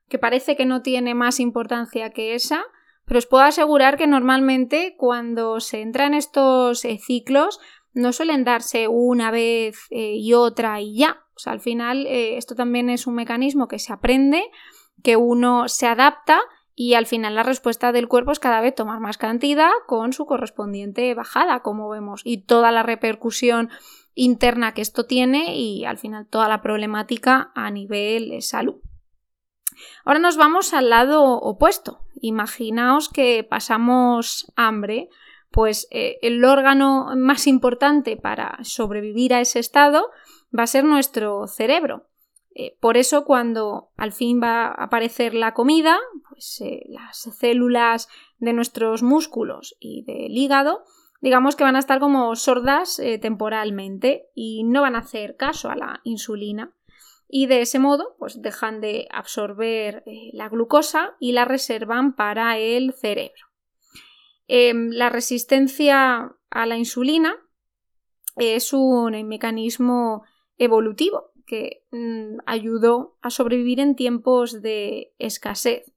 que 0.09 0.19
parece 0.19 0.57
que 0.57 0.67
no 0.67 0.83
tiene 0.83 1.15
más 1.15 1.41
importancia 1.41 2.11
que 2.11 2.35
esa, 2.35 2.65
pero 3.05 3.19
os 3.19 3.27
puedo 3.27 3.45
asegurar 3.45 3.97
que 3.97 4.07
normalmente 4.07 4.95
cuando 4.97 5.61
se 5.61 5.81
entra 5.81 6.07
en 6.07 6.15
estos 6.15 6.85
eh, 6.85 6.99
ciclos 6.99 7.61
no 7.93 8.13
suelen 8.13 8.45
darse 8.45 8.89
una 8.89 9.31
vez 9.31 9.79
eh, 9.91 10.15
y 10.17 10.35
otra 10.35 10.81
y 10.81 10.99
ya. 10.99 11.25
O 11.35 11.39
sea, 11.39 11.53
al 11.53 11.61
final 11.61 12.07
eh, 12.07 12.37
esto 12.37 12.55
también 12.55 12.91
es 12.91 13.07
un 13.07 13.15
mecanismo 13.15 13.69
que 13.69 13.79
se 13.79 13.93
aprende, 13.93 14.43
que 15.03 15.17
uno 15.17 15.69
se 15.69 15.87
adapta 15.87 16.41
y 16.79 16.93
al 16.93 17.07
final 17.07 17.35
la 17.35 17.43
respuesta 17.43 17.91
del 17.91 18.07
cuerpo 18.07 18.33
es 18.33 18.39
cada 18.39 18.61
vez 18.61 18.75
tomar 18.75 19.01
más 19.01 19.17
cantidad 19.17 19.71
con 19.87 20.13
su 20.13 20.27
correspondiente 20.27 21.15
bajada, 21.15 21.61
como 21.61 21.89
vemos, 21.89 22.21
y 22.23 22.43
toda 22.43 22.71
la 22.71 22.83
repercusión 22.83 23.71
interna 24.15 24.75
que 24.75 24.83
esto 24.83 25.07
tiene 25.07 25.57
y 25.57 25.87
al 25.87 25.97
final 25.97 26.27
toda 26.27 26.49
la 26.49 26.61
problemática 26.61 27.51
a 27.55 27.71
nivel 27.71 28.29
de 28.29 28.43
salud. 28.43 28.77
Ahora 30.05 30.19
nos 30.19 30.37
vamos 30.37 30.75
al 30.75 30.91
lado 30.91 31.25
opuesto. 31.25 32.01
Imaginaos 32.21 33.09
que 33.09 33.43
pasamos 33.43 34.53
hambre, 34.55 35.09
pues 35.51 35.89
eh, 35.91 36.19
el 36.21 36.45
órgano 36.45 37.15
más 37.17 37.47
importante 37.47 38.19
para 38.19 38.59
sobrevivir 38.63 39.33
a 39.33 39.41
ese 39.41 39.61
estado 39.61 40.11
va 40.57 40.65
a 40.65 40.69
ser 40.69 40.85
nuestro 40.85 41.47
cerebro. 41.47 42.07
Eh, 42.59 42.75
por 42.81 42.97
eso 42.97 43.27
cuando 43.27 43.91
al 43.99 44.13
fin 44.13 44.41
va 44.43 44.69
a 44.69 44.85
aparecer 44.85 45.35
la 45.35 45.53
comida, 45.53 45.99
pues 46.27 46.63
eh, 46.63 46.85
las 46.87 47.19
células 47.19 48.09
de 48.39 48.55
nuestros 48.55 49.03
músculos 49.03 49.77
y 49.79 50.05
del 50.05 50.35
hígado 50.35 50.83
digamos 51.21 51.55
que 51.55 51.65
van 51.65 51.77
a 51.77 51.81
estar 51.81 52.01
como 52.01 52.35
sordas 52.35 52.99
eh, 52.99 53.19
temporalmente 53.19 54.31
y 54.35 54.65
no 54.65 54.81
van 54.83 54.97
a 54.97 55.01
hacer 55.01 55.37
caso 55.37 55.69
a 55.69 55.77
la 55.77 56.01
insulina 56.05 56.73
y 57.29 57.45
de 57.45 57.61
ese 57.61 57.79
modo 57.79 58.17
pues 58.19 58.41
dejan 58.41 58.81
de 58.81 59.07
absorber 59.11 60.03
la 60.33 60.49
glucosa 60.49 61.15
y 61.21 61.33
la 61.33 61.45
reservan 61.45 62.15
para 62.15 62.57
el 62.57 62.95
cerebro. 62.95 63.49
Em, 64.49 64.91
la 64.93 65.11
resistencia 65.11 66.35
a 66.49 66.67
la 66.67 66.79
insulina 66.79 67.37
es 68.37 68.73
un 68.73 69.13
mecanismo 69.29 70.23
evolutivo 70.57 71.36
que 71.47 71.85
mm, 71.93 72.39
ayudó 72.45 73.17
a 73.23 73.31
sobrevivir 73.31 73.81
en 73.81 73.95
tiempos 73.95 74.61
de 74.63 75.15
escasez. 75.19 75.93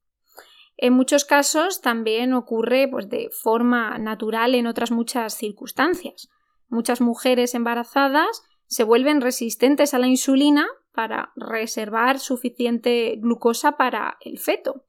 En 0.76 0.94
muchos 0.94 1.26
casos 1.26 1.82
también 1.82 2.32
ocurre 2.32 2.88
pues, 2.88 3.10
de 3.10 3.28
forma 3.30 3.98
natural 3.98 4.54
en 4.54 4.66
otras 4.66 4.90
muchas 4.90 5.34
circunstancias. 5.34 6.30
Muchas 6.68 7.00
mujeres 7.00 7.54
embarazadas 7.54 8.42
se 8.66 8.84
vuelven 8.84 9.20
resistentes 9.20 9.92
a 9.92 9.98
la 9.98 10.06
insulina 10.06 10.66
para 10.92 11.32
reservar 11.36 12.18
suficiente 12.18 13.16
glucosa 13.18 13.76
para 13.76 14.16
el 14.20 14.38
feto. 14.38 14.84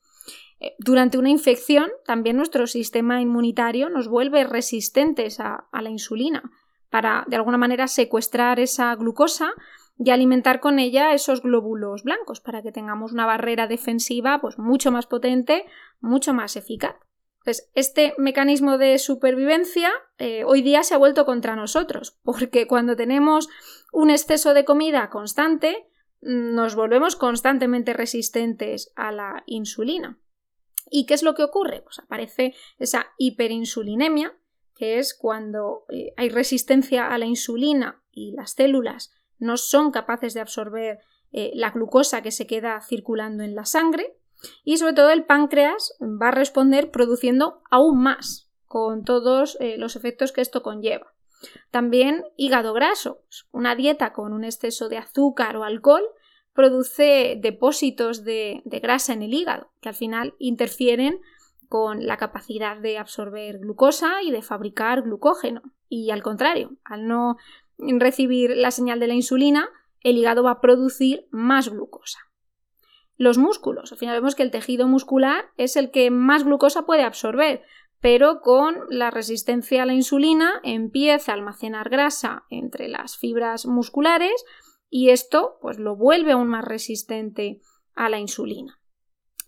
Eh, 0.59 0.75
durante 0.77 1.17
una 1.17 1.29
infección, 1.29 1.89
también 2.05 2.37
nuestro 2.37 2.67
sistema 2.67 3.19
inmunitario 3.19 3.89
nos 3.89 4.07
vuelve 4.07 4.43
resistentes 4.43 5.39
a, 5.39 5.67
a 5.71 5.81
la 5.81 5.89
insulina 5.89 6.51
para, 6.91 7.25
de 7.27 7.37
alguna 7.37 7.57
manera, 7.57 7.87
secuestrar 7.87 8.59
esa 8.59 8.93
glucosa 8.95 9.53
y 9.97 10.09
alimentar 10.09 10.59
con 10.59 10.79
ella 10.79 11.13
esos 11.13 11.41
glóbulos 11.41 12.03
blancos 12.03 12.39
para 12.39 12.61
que 12.61 12.71
tengamos 12.71 13.11
una 13.11 13.25
barrera 13.25 13.67
defensiva 13.67 14.39
pues 14.41 14.57
mucho 14.57 14.91
más 14.91 15.05
potente, 15.05 15.65
mucho 15.99 16.33
más 16.33 16.55
eficaz. 16.55 16.95
Pues 17.43 17.71
este 17.73 18.13
mecanismo 18.17 18.77
de 18.77 18.99
supervivencia 18.99 19.91
eh, 20.19 20.43
hoy 20.43 20.61
día 20.61 20.83
se 20.83 20.93
ha 20.93 20.99
vuelto 20.99 21.25
contra 21.25 21.55
nosotros, 21.55 22.19
porque 22.23 22.67
cuando 22.67 22.95
tenemos 22.95 23.49
un 23.91 24.11
exceso 24.11 24.53
de 24.53 24.63
comida 24.63 25.09
constante, 25.09 25.87
nos 26.21 26.75
volvemos 26.75 27.15
constantemente 27.15 27.93
resistentes 27.93 28.93
a 28.95 29.11
la 29.11 29.43
insulina. 29.47 30.19
¿Y 30.89 31.05
qué 31.05 31.15
es 31.15 31.23
lo 31.23 31.33
que 31.33 31.43
ocurre? 31.43 31.81
Pues 31.81 31.97
aparece 31.99 32.53
esa 32.77 33.07
hiperinsulinemia, 33.17 34.37
que 34.75 34.99
es 34.99 35.15
cuando 35.15 35.85
eh, 35.89 36.13
hay 36.17 36.29
resistencia 36.29 37.07
a 37.07 37.17
la 37.17 37.25
insulina 37.25 38.03
y 38.11 38.33
las 38.33 38.51
células 38.51 39.11
no 39.41 39.57
son 39.57 39.91
capaces 39.91 40.33
de 40.33 40.39
absorber 40.39 40.99
eh, 41.31 41.51
la 41.55 41.71
glucosa 41.71 42.21
que 42.21 42.31
se 42.31 42.47
queda 42.47 42.79
circulando 42.81 43.43
en 43.43 43.55
la 43.55 43.65
sangre 43.65 44.15
y 44.63 44.77
sobre 44.77 44.93
todo 44.93 45.09
el 45.09 45.25
páncreas 45.25 45.93
va 46.01 46.29
a 46.29 46.31
responder 46.31 46.91
produciendo 46.91 47.61
aún 47.69 48.01
más 48.01 48.49
con 48.65 49.03
todos 49.03 49.57
eh, 49.59 49.77
los 49.77 49.95
efectos 49.95 50.31
que 50.31 50.41
esto 50.41 50.63
conlleva. 50.63 51.13
También 51.71 52.23
hígado 52.37 52.73
graso, 52.73 53.23
una 53.51 53.75
dieta 53.75 54.13
con 54.13 54.31
un 54.31 54.43
exceso 54.43 54.89
de 54.89 54.97
azúcar 54.97 55.57
o 55.57 55.63
alcohol 55.63 56.03
produce 56.53 57.37
depósitos 57.41 58.23
de, 58.23 58.61
de 58.65 58.79
grasa 58.79 59.13
en 59.13 59.23
el 59.23 59.33
hígado 59.33 59.71
que 59.81 59.89
al 59.89 59.95
final 59.95 60.35
interfieren 60.37 61.19
con 61.71 62.05
la 62.05 62.17
capacidad 62.17 62.75
de 62.75 62.97
absorber 62.97 63.59
glucosa 63.59 64.21
y 64.21 64.31
de 64.31 64.41
fabricar 64.41 65.03
glucógeno. 65.03 65.61
Y 65.87 66.11
al 66.11 66.21
contrario, 66.21 66.75
al 66.83 67.07
no 67.07 67.37
recibir 67.99 68.55
la 68.55 68.71
señal 68.71 68.99
de 68.99 69.07
la 69.07 69.13
insulina, 69.13 69.69
el 70.01 70.17
hígado 70.17 70.43
va 70.43 70.51
a 70.51 70.61
producir 70.61 71.27
más 71.31 71.69
glucosa. 71.69 72.19
Los 73.17 73.37
músculos. 73.37 73.91
Al 73.91 73.97
final 73.97 74.15
vemos 74.15 74.35
que 74.35 74.43
el 74.43 74.51
tejido 74.51 74.87
muscular 74.87 75.45
es 75.57 75.75
el 75.75 75.91
que 75.91 76.09
más 76.09 76.43
glucosa 76.43 76.85
puede 76.85 77.03
absorber, 77.03 77.63
pero 77.99 78.41
con 78.41 78.75
la 78.89 79.11
resistencia 79.11 79.83
a 79.83 79.85
la 79.85 79.93
insulina 79.93 80.59
empieza 80.63 81.31
a 81.31 81.35
almacenar 81.35 81.89
grasa 81.89 82.45
entre 82.49 82.87
las 82.87 83.17
fibras 83.17 83.67
musculares 83.67 84.43
y 84.89 85.09
esto 85.09 85.59
pues 85.61 85.77
lo 85.77 85.95
vuelve 85.95 86.31
aún 86.31 86.47
más 86.47 86.65
resistente 86.65 87.61
a 87.95 88.09
la 88.09 88.19
insulina. 88.19 88.79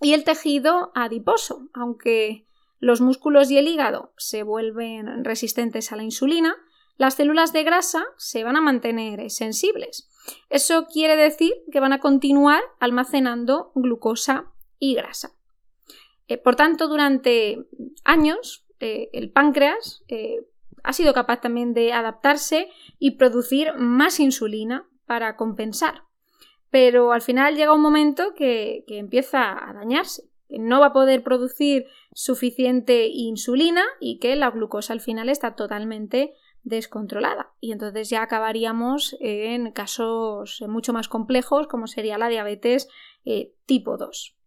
Y 0.01 0.13
el 0.13 0.23
tejido 0.23 0.91
adiposo, 0.93 1.69
aunque 1.73 2.47
los 2.79 3.01
músculos 3.01 3.49
y 3.49 3.57
el 3.57 3.67
hígado 3.67 4.13
se 4.17 4.43
vuelven 4.43 5.23
resistentes 5.23 5.91
a 5.91 5.95
la 5.95 6.03
insulina, 6.03 6.55
las 6.97 7.15
células 7.15 7.53
de 7.53 7.63
grasa 7.63 8.05
se 8.17 8.43
van 8.43 8.55
a 8.55 8.61
mantener 8.61 9.29
sensibles. 9.29 10.09
Eso 10.49 10.85
quiere 10.85 11.15
decir 11.15 11.51
que 11.71 11.79
van 11.79 11.93
a 11.93 11.99
continuar 11.99 12.61
almacenando 12.79 13.71
glucosa 13.75 14.51
y 14.79 14.95
grasa. 14.95 15.33
Eh, 16.27 16.37
por 16.37 16.55
tanto, 16.55 16.87
durante 16.87 17.65
años, 18.03 18.65
eh, 18.79 19.09
el 19.13 19.31
páncreas 19.31 20.03
eh, 20.07 20.37
ha 20.83 20.93
sido 20.93 21.13
capaz 21.13 21.41
también 21.41 21.73
de 21.73 21.93
adaptarse 21.93 22.69
y 22.99 23.11
producir 23.11 23.73
más 23.77 24.19
insulina 24.19 24.87
para 25.05 25.35
compensar. 25.35 26.03
Pero 26.69 27.11
al 27.11 27.21
final 27.21 27.55
llega 27.55 27.73
un 27.73 27.81
momento 27.81 28.33
que, 28.35 28.83
que 28.87 28.97
empieza 28.97 29.51
a 29.51 29.73
dañarse, 29.73 30.23
que 30.47 30.59
no 30.59 30.79
va 30.79 30.87
a 30.87 30.93
poder 30.93 31.23
producir 31.23 31.85
suficiente 32.13 33.07
insulina 33.07 33.83
y 33.99 34.19
que 34.19 34.35
la 34.35 34.49
glucosa 34.51 34.93
al 34.93 35.01
final 35.01 35.29
está 35.29 35.55
totalmente 35.55 36.33
descontrolada 36.63 37.53
y 37.59 37.71
entonces 37.71 38.09
ya 38.09 38.23
acabaríamos 38.23 39.15
en 39.19 39.71
casos 39.71 40.63
mucho 40.67 40.93
más 40.93 41.07
complejos 41.07 41.67
como 41.67 41.87
sería 41.87 42.17
la 42.17 42.29
diabetes 42.29 42.87
eh, 43.25 43.53
tipo 43.65 43.97
2. 43.97 44.37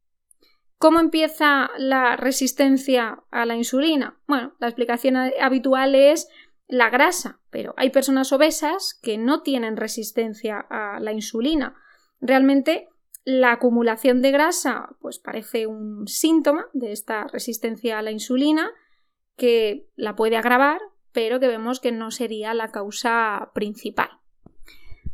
¿Cómo 0.78 1.00
empieza 1.00 1.70
la 1.78 2.16
resistencia 2.16 3.22
a 3.30 3.46
la 3.46 3.56
insulina? 3.56 4.20
Bueno, 4.26 4.54
la 4.58 4.68
explicación 4.68 5.16
habitual 5.16 5.94
es 5.94 6.28
la 6.68 6.90
grasa, 6.90 7.40
pero 7.50 7.72
hay 7.76 7.90
personas 7.90 8.32
obesas 8.32 8.98
que 9.02 9.16
no 9.16 9.42
tienen 9.42 9.76
resistencia 9.76 10.58
a 10.68 11.00
la 11.00 11.12
insulina. 11.12 11.76
Realmente 12.20 12.88
la 13.24 13.52
acumulación 13.52 14.20
de 14.20 14.30
grasa 14.30 14.96
pues 15.00 15.18
parece 15.18 15.66
un 15.66 16.06
síntoma 16.06 16.66
de 16.74 16.92
esta 16.92 17.26
resistencia 17.26 17.98
a 17.98 18.02
la 18.02 18.10
insulina 18.10 18.70
que 19.36 19.88
la 19.96 20.14
puede 20.14 20.36
agravar 20.36 20.80
pero 21.16 21.40
que 21.40 21.48
vemos 21.48 21.80
que 21.80 21.92
no 21.92 22.10
sería 22.10 22.52
la 22.52 22.68
causa 22.68 23.50
principal. 23.54 24.10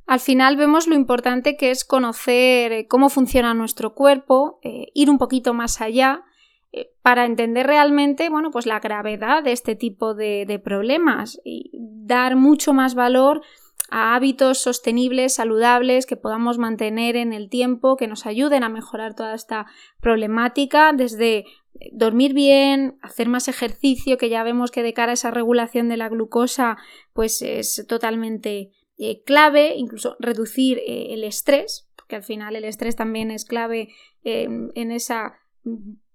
Al 0.05 0.19
final 0.19 0.57
vemos 0.57 0.89
lo 0.89 0.97
importante 0.97 1.57
que 1.57 1.71
es 1.71 1.85
conocer 1.85 2.73
eh, 2.73 2.89
cómo 2.89 3.09
funciona 3.09 3.55
nuestro 3.55 3.95
cuerpo, 3.95 4.59
eh, 4.65 4.89
ir 4.95 5.09
un 5.11 5.19
poquito 5.19 5.55
más 5.55 5.81
allá 5.81 6.25
eh, 6.73 6.91
para 7.03 7.25
entender 7.25 7.69
realmente 7.69 8.31
bueno, 8.31 8.51
pues 8.51 8.67
la 8.67 8.81
gravedad 8.81 9.45
de 9.45 9.53
este 9.53 9.77
tipo 9.77 10.15
de, 10.15 10.45
de 10.45 10.59
problemas 10.59 11.41
y 11.45 11.71
dar 11.73 12.35
mucho 12.35 12.73
más 12.73 12.97
valor 12.97 13.41
a 13.89 14.17
hábitos 14.17 14.59
sostenibles, 14.59 15.35
saludables, 15.35 16.07
que 16.07 16.17
podamos 16.17 16.59
mantener 16.59 17.15
en 17.15 17.33
el 17.33 17.49
tiempo, 17.49 17.97
que 17.97 18.09
nos 18.09 18.27
ayuden 18.27 18.65
a 18.65 18.69
mejorar 18.69 19.15
toda 19.15 19.35
esta 19.35 19.67
problemática, 20.01 20.93
desde 20.93 21.45
dormir 21.93 22.35
bien, 22.35 22.99
hacer 23.03 23.29
más 23.29 23.49
ejercicio, 23.49 24.19
que 24.19 24.29
ya 24.29 24.43
vemos 24.43 24.71
que 24.71 24.83
de 24.83 24.95
cara 24.95 25.13
a 25.13 25.15
esa 25.15 25.31
regulación 25.31 25.89
de 25.89 25.97
la 25.97 26.09
glucosa, 26.09 26.77
pues 27.13 27.43
es 27.43 27.85
totalmente 27.89 28.71
eh, 28.99 29.23
clave, 29.25 29.75
incluso 29.77 30.17
reducir 30.21 30.79
eh, 30.79 31.15
el 31.15 31.25
estrés, 31.25 31.89
porque 31.97 32.17
al 32.17 32.23
final 32.23 32.57
el 32.57 32.65
estrés 32.65 32.97
también 32.97 33.31
es 33.31 33.45
clave 33.45 33.89
en 34.25 34.93
esa 34.93 35.41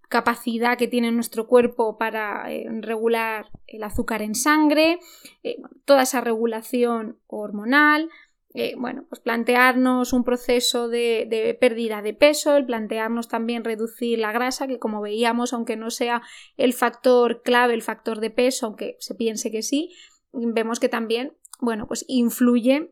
capacidad 0.07 0.77
que 0.77 0.87
tiene 0.87 1.11
nuestro 1.11 1.47
cuerpo 1.47 1.97
para 1.97 2.49
eh, 2.49 2.65
regular 2.79 3.47
el 3.65 3.83
azúcar 3.83 4.21
en 4.21 4.35
sangre, 4.35 4.99
toda 5.83 6.03
esa 6.03 6.21
regulación 6.21 7.19
hormonal, 7.27 8.09
eh, 8.59 8.73
bueno, 8.75 9.05
pues 9.07 9.21
plantearnos 9.21 10.13
un 10.13 10.23
proceso 10.23 10.89
de, 10.89 11.55
pérdida 11.61 12.01
de 12.01 12.15
peso, 12.15 12.57
el 12.57 12.65
plantearnos 12.65 13.27
también 13.27 13.63
reducir 13.63 14.17
la 14.17 14.31
grasa, 14.31 14.65
que 14.65 14.79
como 14.79 14.99
veíamos, 14.99 15.53
aunque 15.53 15.75
no 15.75 15.91
sea 15.91 16.23
el 16.57 16.73
factor 16.73 17.43
clave, 17.43 17.75
el 17.75 17.83
factor 17.83 18.19
de 18.19 18.31
peso, 18.31 18.65
aunque 18.65 18.95
se 18.97 19.13
piense 19.13 19.51
que 19.51 19.61
sí, 19.61 19.93
vemos 20.33 20.79
que 20.79 20.89
también, 20.89 21.37
bueno, 21.59 21.85
pues 21.85 22.03
influye 22.07 22.89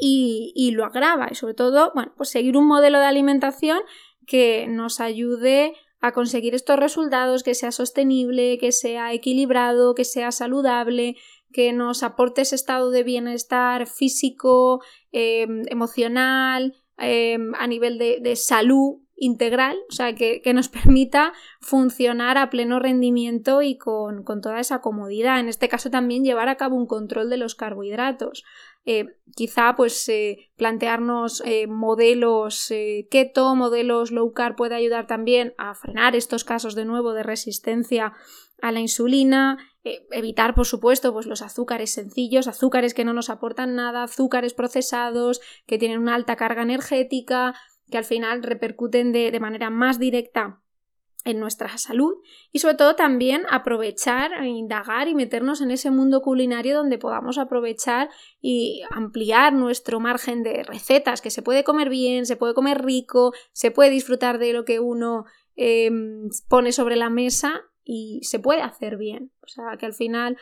y, 0.00 0.52
y 0.56 0.72
lo 0.72 0.84
agrava. 0.84 1.28
Y 1.30 1.36
sobre 1.36 1.54
todo, 1.54 1.92
bueno, 1.94 2.12
pues 2.16 2.30
seguir 2.30 2.56
un 2.56 2.66
modelo 2.66 2.98
de 2.98 3.06
alimentación 3.06 3.78
que 4.26 4.66
nos 4.66 4.98
ayude 4.98 5.74
a 6.00 6.10
conseguir 6.10 6.56
estos 6.56 6.76
resultados, 6.76 7.44
que 7.44 7.54
sea 7.54 7.70
sostenible, 7.70 8.58
que 8.58 8.72
sea 8.72 9.12
equilibrado, 9.12 9.94
que 9.94 10.04
sea 10.04 10.32
saludable, 10.32 11.16
que 11.52 11.72
nos 11.72 12.02
aporte 12.02 12.42
ese 12.42 12.54
estado 12.54 12.90
de 12.90 13.02
bienestar 13.02 13.86
físico, 13.86 14.82
em, 15.12 15.62
emocional, 15.68 16.74
em, 16.98 17.52
a 17.58 17.66
nivel 17.66 17.98
de, 17.98 18.36
salud 18.36 19.00
integral, 19.16 19.76
o 19.88 19.92
sea, 19.92 20.14
que, 20.14 20.40
nos 20.54 20.68
permita 20.92 21.32
funcionar 21.60 22.38
a 22.38 22.50
pleno 22.50 22.78
rendimiento 22.78 23.62
y 23.62 23.76
con, 23.76 24.22
con, 24.22 24.40
toda 24.40 24.60
esa 24.60 24.80
comodidad. 24.80 25.40
En 25.40 25.48
este 25.48 25.68
caso 25.68 25.90
también 25.90 26.24
llevar 26.24 26.48
a 26.48 26.56
cabo 26.56 26.76
un 26.76 26.86
control 26.86 27.30
de 27.30 27.36
los 27.36 27.54
carbohidratos. 27.54 28.44
Eh, 28.90 29.04
quizá 29.36 29.74
pues 29.76 30.08
eh, 30.08 30.50
plantearnos 30.56 31.42
eh, 31.44 31.66
modelos 31.66 32.72
keto, 33.10 33.54
modelos 33.54 34.10
low 34.12 34.32
carb 34.32 34.56
puede 34.56 34.76
ayudar 34.76 35.06
también 35.06 35.52
a 35.58 35.74
frenar 35.74 36.16
estos 36.16 36.42
casos 36.42 36.74
de 36.74 36.86
nuevo 36.86 37.12
de 37.12 37.22
resistencia 37.22 38.14
a 38.62 38.72
la 38.72 38.80
insulina, 38.80 39.58
evitar 39.84 40.54
por 40.54 40.64
supuesto 40.64 41.12
pues 41.12 41.26
los 41.26 41.42
azúcares 41.42 41.92
sencillos, 41.92 42.48
azúcares 42.48 42.94
que 42.94 43.04
no 43.04 43.12
nos 43.12 43.28
aportan 43.28 43.74
nada, 43.74 44.04
azúcares 44.04 44.54
procesados 44.54 45.42
que 45.66 45.76
tienen 45.76 45.98
una 45.98 46.14
alta 46.14 46.36
carga 46.36 46.62
energética, 46.62 47.54
que 47.90 47.98
al 47.98 48.04
final 48.04 48.42
repercuten 48.42 49.12
de 49.12 49.38
manera 49.38 49.68
más 49.68 49.98
directa 49.98 50.62
en 51.24 51.40
nuestra 51.40 51.76
salud 51.78 52.14
y 52.52 52.60
sobre 52.60 52.76
todo 52.76 52.94
también 52.94 53.42
aprovechar, 53.50 54.32
e 54.42 54.46
indagar 54.46 55.08
y 55.08 55.14
meternos 55.14 55.60
en 55.60 55.70
ese 55.70 55.90
mundo 55.90 56.22
culinario 56.22 56.76
donde 56.76 56.98
podamos 56.98 57.38
aprovechar 57.38 58.08
y 58.40 58.82
ampliar 58.90 59.52
nuestro 59.52 60.00
margen 60.00 60.42
de 60.42 60.62
recetas, 60.62 61.20
que 61.20 61.30
se 61.30 61.42
puede 61.42 61.64
comer 61.64 61.88
bien, 61.88 62.26
se 62.26 62.36
puede 62.36 62.54
comer 62.54 62.84
rico, 62.84 63.32
se 63.52 63.70
puede 63.70 63.90
disfrutar 63.90 64.38
de 64.38 64.52
lo 64.52 64.64
que 64.64 64.80
uno 64.80 65.24
em, 65.56 66.28
pone 66.48 66.72
sobre 66.72 66.96
la 66.96 67.10
mesa 67.10 67.62
y 67.84 68.20
se 68.22 68.38
puede 68.38 68.62
hacer 68.62 68.96
bien. 68.96 69.32
O 69.42 69.48
sea, 69.48 69.76
que 69.78 69.86
al 69.86 69.94
final 69.94 70.36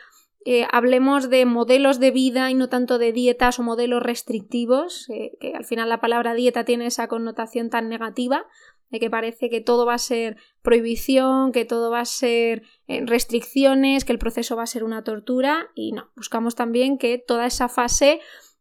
eh, 0.45 0.65
hablemos 0.71 1.29
de 1.29 1.45
modelos 1.45 1.99
de 1.99 2.11
vida 2.11 2.49
y 2.49 2.53
no 2.53 2.69
tanto 2.69 2.99
de 2.99 3.11
dietas 3.11 3.59
o 3.59 3.63
modelos 3.63 4.01
restrictivos, 4.01 5.09
eh, 5.09 5.37
que 5.41 5.53
al 5.53 5.65
final 5.65 5.89
la 5.89 5.99
palabra 5.99 6.33
dieta 6.35 6.63
tiene 6.63 6.85
esa 6.85 7.07
connotación 7.09 7.69
tan 7.69 7.89
negativa, 7.89 8.45
de 8.89 8.99
que 8.99 9.09
parece 9.09 9.49
que 9.49 9.61
todo 9.61 9.85
va 9.85 9.95
a 9.95 9.99
ser 9.99 10.37
prohibición, 10.61 11.51
que 11.51 11.65
todo 11.65 11.91
va 11.91 12.01
a 12.01 12.05
ser 12.05 12.63
eh, 12.87 13.03
restricciones, 13.05 14.05
que 14.05 14.13
el 14.13 14.19
proceso 14.19 14.55
va 14.55 14.63
a 14.63 14.67
ser 14.67 14.83
una 14.83 15.03
tortura 15.03 15.69
y 15.75 15.91
no, 15.91 16.11
buscamos 16.15 16.55
también 16.55 16.97
que 16.97 17.17
toda 17.17 17.45
esa 17.45 17.69
fase 17.69 18.19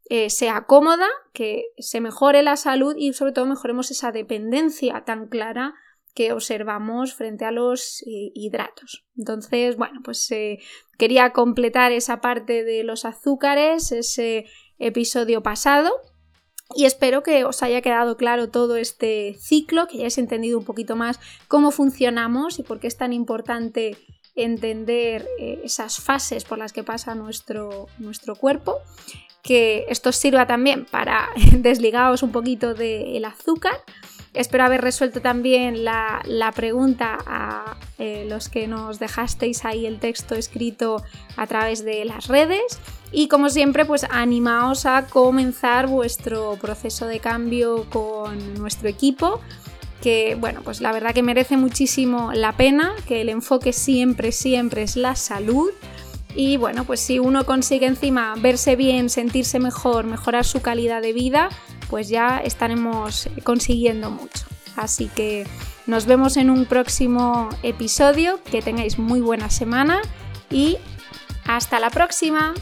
eh, 0.09 0.31
sea 0.31 0.67
cómoda, 0.67 1.07
que 1.33 1.65
se 1.79 2.01
mejore 2.01 2.43
la 2.43 2.57
salud 2.57 2.95
y 2.97 3.13
sobre 3.13 3.33
todo 3.33 3.47
mejoremos 3.47 3.91
esa 3.91 4.13
dependencia 4.13 5.05
tan 5.05 5.29
clara 5.29 5.75
que 6.15 6.33
observamos 6.33 7.15
frente 7.15 7.45
a 7.45 7.51
los 7.51 8.03
eh, 8.03 8.33
hidratos. 8.35 9.05
Entonces, 9.17 9.77
bueno, 9.77 10.01
pues 10.03 10.29
quería 10.99 11.33
completar 11.33 11.93
esa 11.93 12.21
parte 12.21 12.65
de 12.65 12.85
los 12.85 13.05
azúcares, 13.05 13.93
ese 13.93 14.47
episodio 14.79 15.43
pasado. 15.43 15.91
Y 16.75 16.85
espero 16.85 17.23
que 17.23 17.45
os 17.45 17.63
haya 17.63 17.81
quedado 17.81 18.17
claro 18.17 18.49
todo 18.49 18.77
este 18.77 19.37
ciclo, 19.41 19.87
que 19.87 19.99
hayáis 19.99 20.19
entendido 20.19 20.59
un 20.59 20.65
poquito 20.65 20.97
más 20.97 21.21
cómo 21.49 21.71
funcionamos 21.71 22.59
y 22.59 22.63
por 22.63 22.81
qué 22.81 22.89
es 22.89 22.97
tan 22.97 23.13
importante 23.13 23.97
entender 24.35 25.27
eh, 25.39 25.61
esas 25.65 25.99
fases 25.99 26.45
por 26.45 26.59
las 26.59 26.73
que 26.73 26.83
pasa 26.83 27.15
nuestro, 27.15 27.87
nuestro 27.99 28.35
cuerpo. 28.35 28.79
Que 29.43 29.87
esto 29.89 30.11
sirva 30.11 30.47
también 30.47 30.87
para 30.87 31.29
desligaros 31.53 32.23
un 32.23 32.33
poquito 32.33 32.75
del 32.75 33.25
azúcar. 33.25 33.81
Espero 34.37 34.65
haber 34.65 34.83
resuelto 34.83 35.23
también 35.23 35.83
la, 35.83 36.53
pregunta 36.55 37.17
a 37.27 37.79
eh, 37.99 38.27
los 38.29 38.51
que 38.51 38.69
nos 38.69 38.99
dejasteis 38.99 39.65
ahí 39.65 39.87
el 39.87 39.99
texto 39.99 40.35
escrito 40.35 41.03
a 41.39 41.47
través 41.47 41.87
de 41.87 42.05
las 42.05 42.29
redes. 42.29 42.79
Y 43.13 43.29
como 43.29 43.49
siempre, 43.49 43.87
pues 43.87 44.05
animaos 44.11 44.85
a 44.85 45.07
comenzar 45.07 45.87
vuestro 45.87 46.59
proceso 46.61 47.07
de 47.07 47.19
cambio 47.19 47.89
con 47.89 48.55
nuestro 48.55 48.91
equipo, 48.91 49.41
que 50.03 50.35
bueno, 50.35 50.61
pues 50.63 50.83
la 50.83 50.93
verdad 50.93 51.15
que 51.15 51.23
merece 51.23 51.57
muchísimo 51.57 52.33
la 52.35 52.53
pena, 52.53 52.93
que 53.09 53.23
el 53.23 53.31
enfoque 53.31 53.73
siempre, 53.73 54.33
siempre 54.33 54.83
es 54.83 54.97
la 54.97 55.17
salud. 55.17 55.71
Y 56.37 56.59
bueno, 56.59 56.85
pues 56.85 57.01
si 57.01 57.19
uno 57.19 57.47
consigue 57.47 57.87
encima 57.87 58.35
verse 58.37 58.77
bien, 58.77 59.09
sentirse 59.09 59.59
mejor, 59.59 60.05
mejorar 60.05 60.45
su 60.45 60.61
calidad 60.61 61.01
de 61.01 61.15
vida, 61.15 61.49
pues 61.89 62.11
ya 62.11 62.39
estaremos 62.39 63.31
consiguiendo 63.43 64.11
mucho. 64.11 64.45
Así 64.77 65.09
que 65.09 65.47
nos 65.87 66.05
vemos 66.05 66.37
en 66.37 66.51
un 66.51 66.67
próximo 66.67 67.49
episodio, 67.63 68.39
que 68.45 68.61
tengáis 68.61 68.99
muy 68.99 69.21
buena 69.21 69.49
semana 69.49 70.03
y 70.51 70.77
hasta 71.47 71.81
la 71.81 71.89
próxima. 71.89 72.53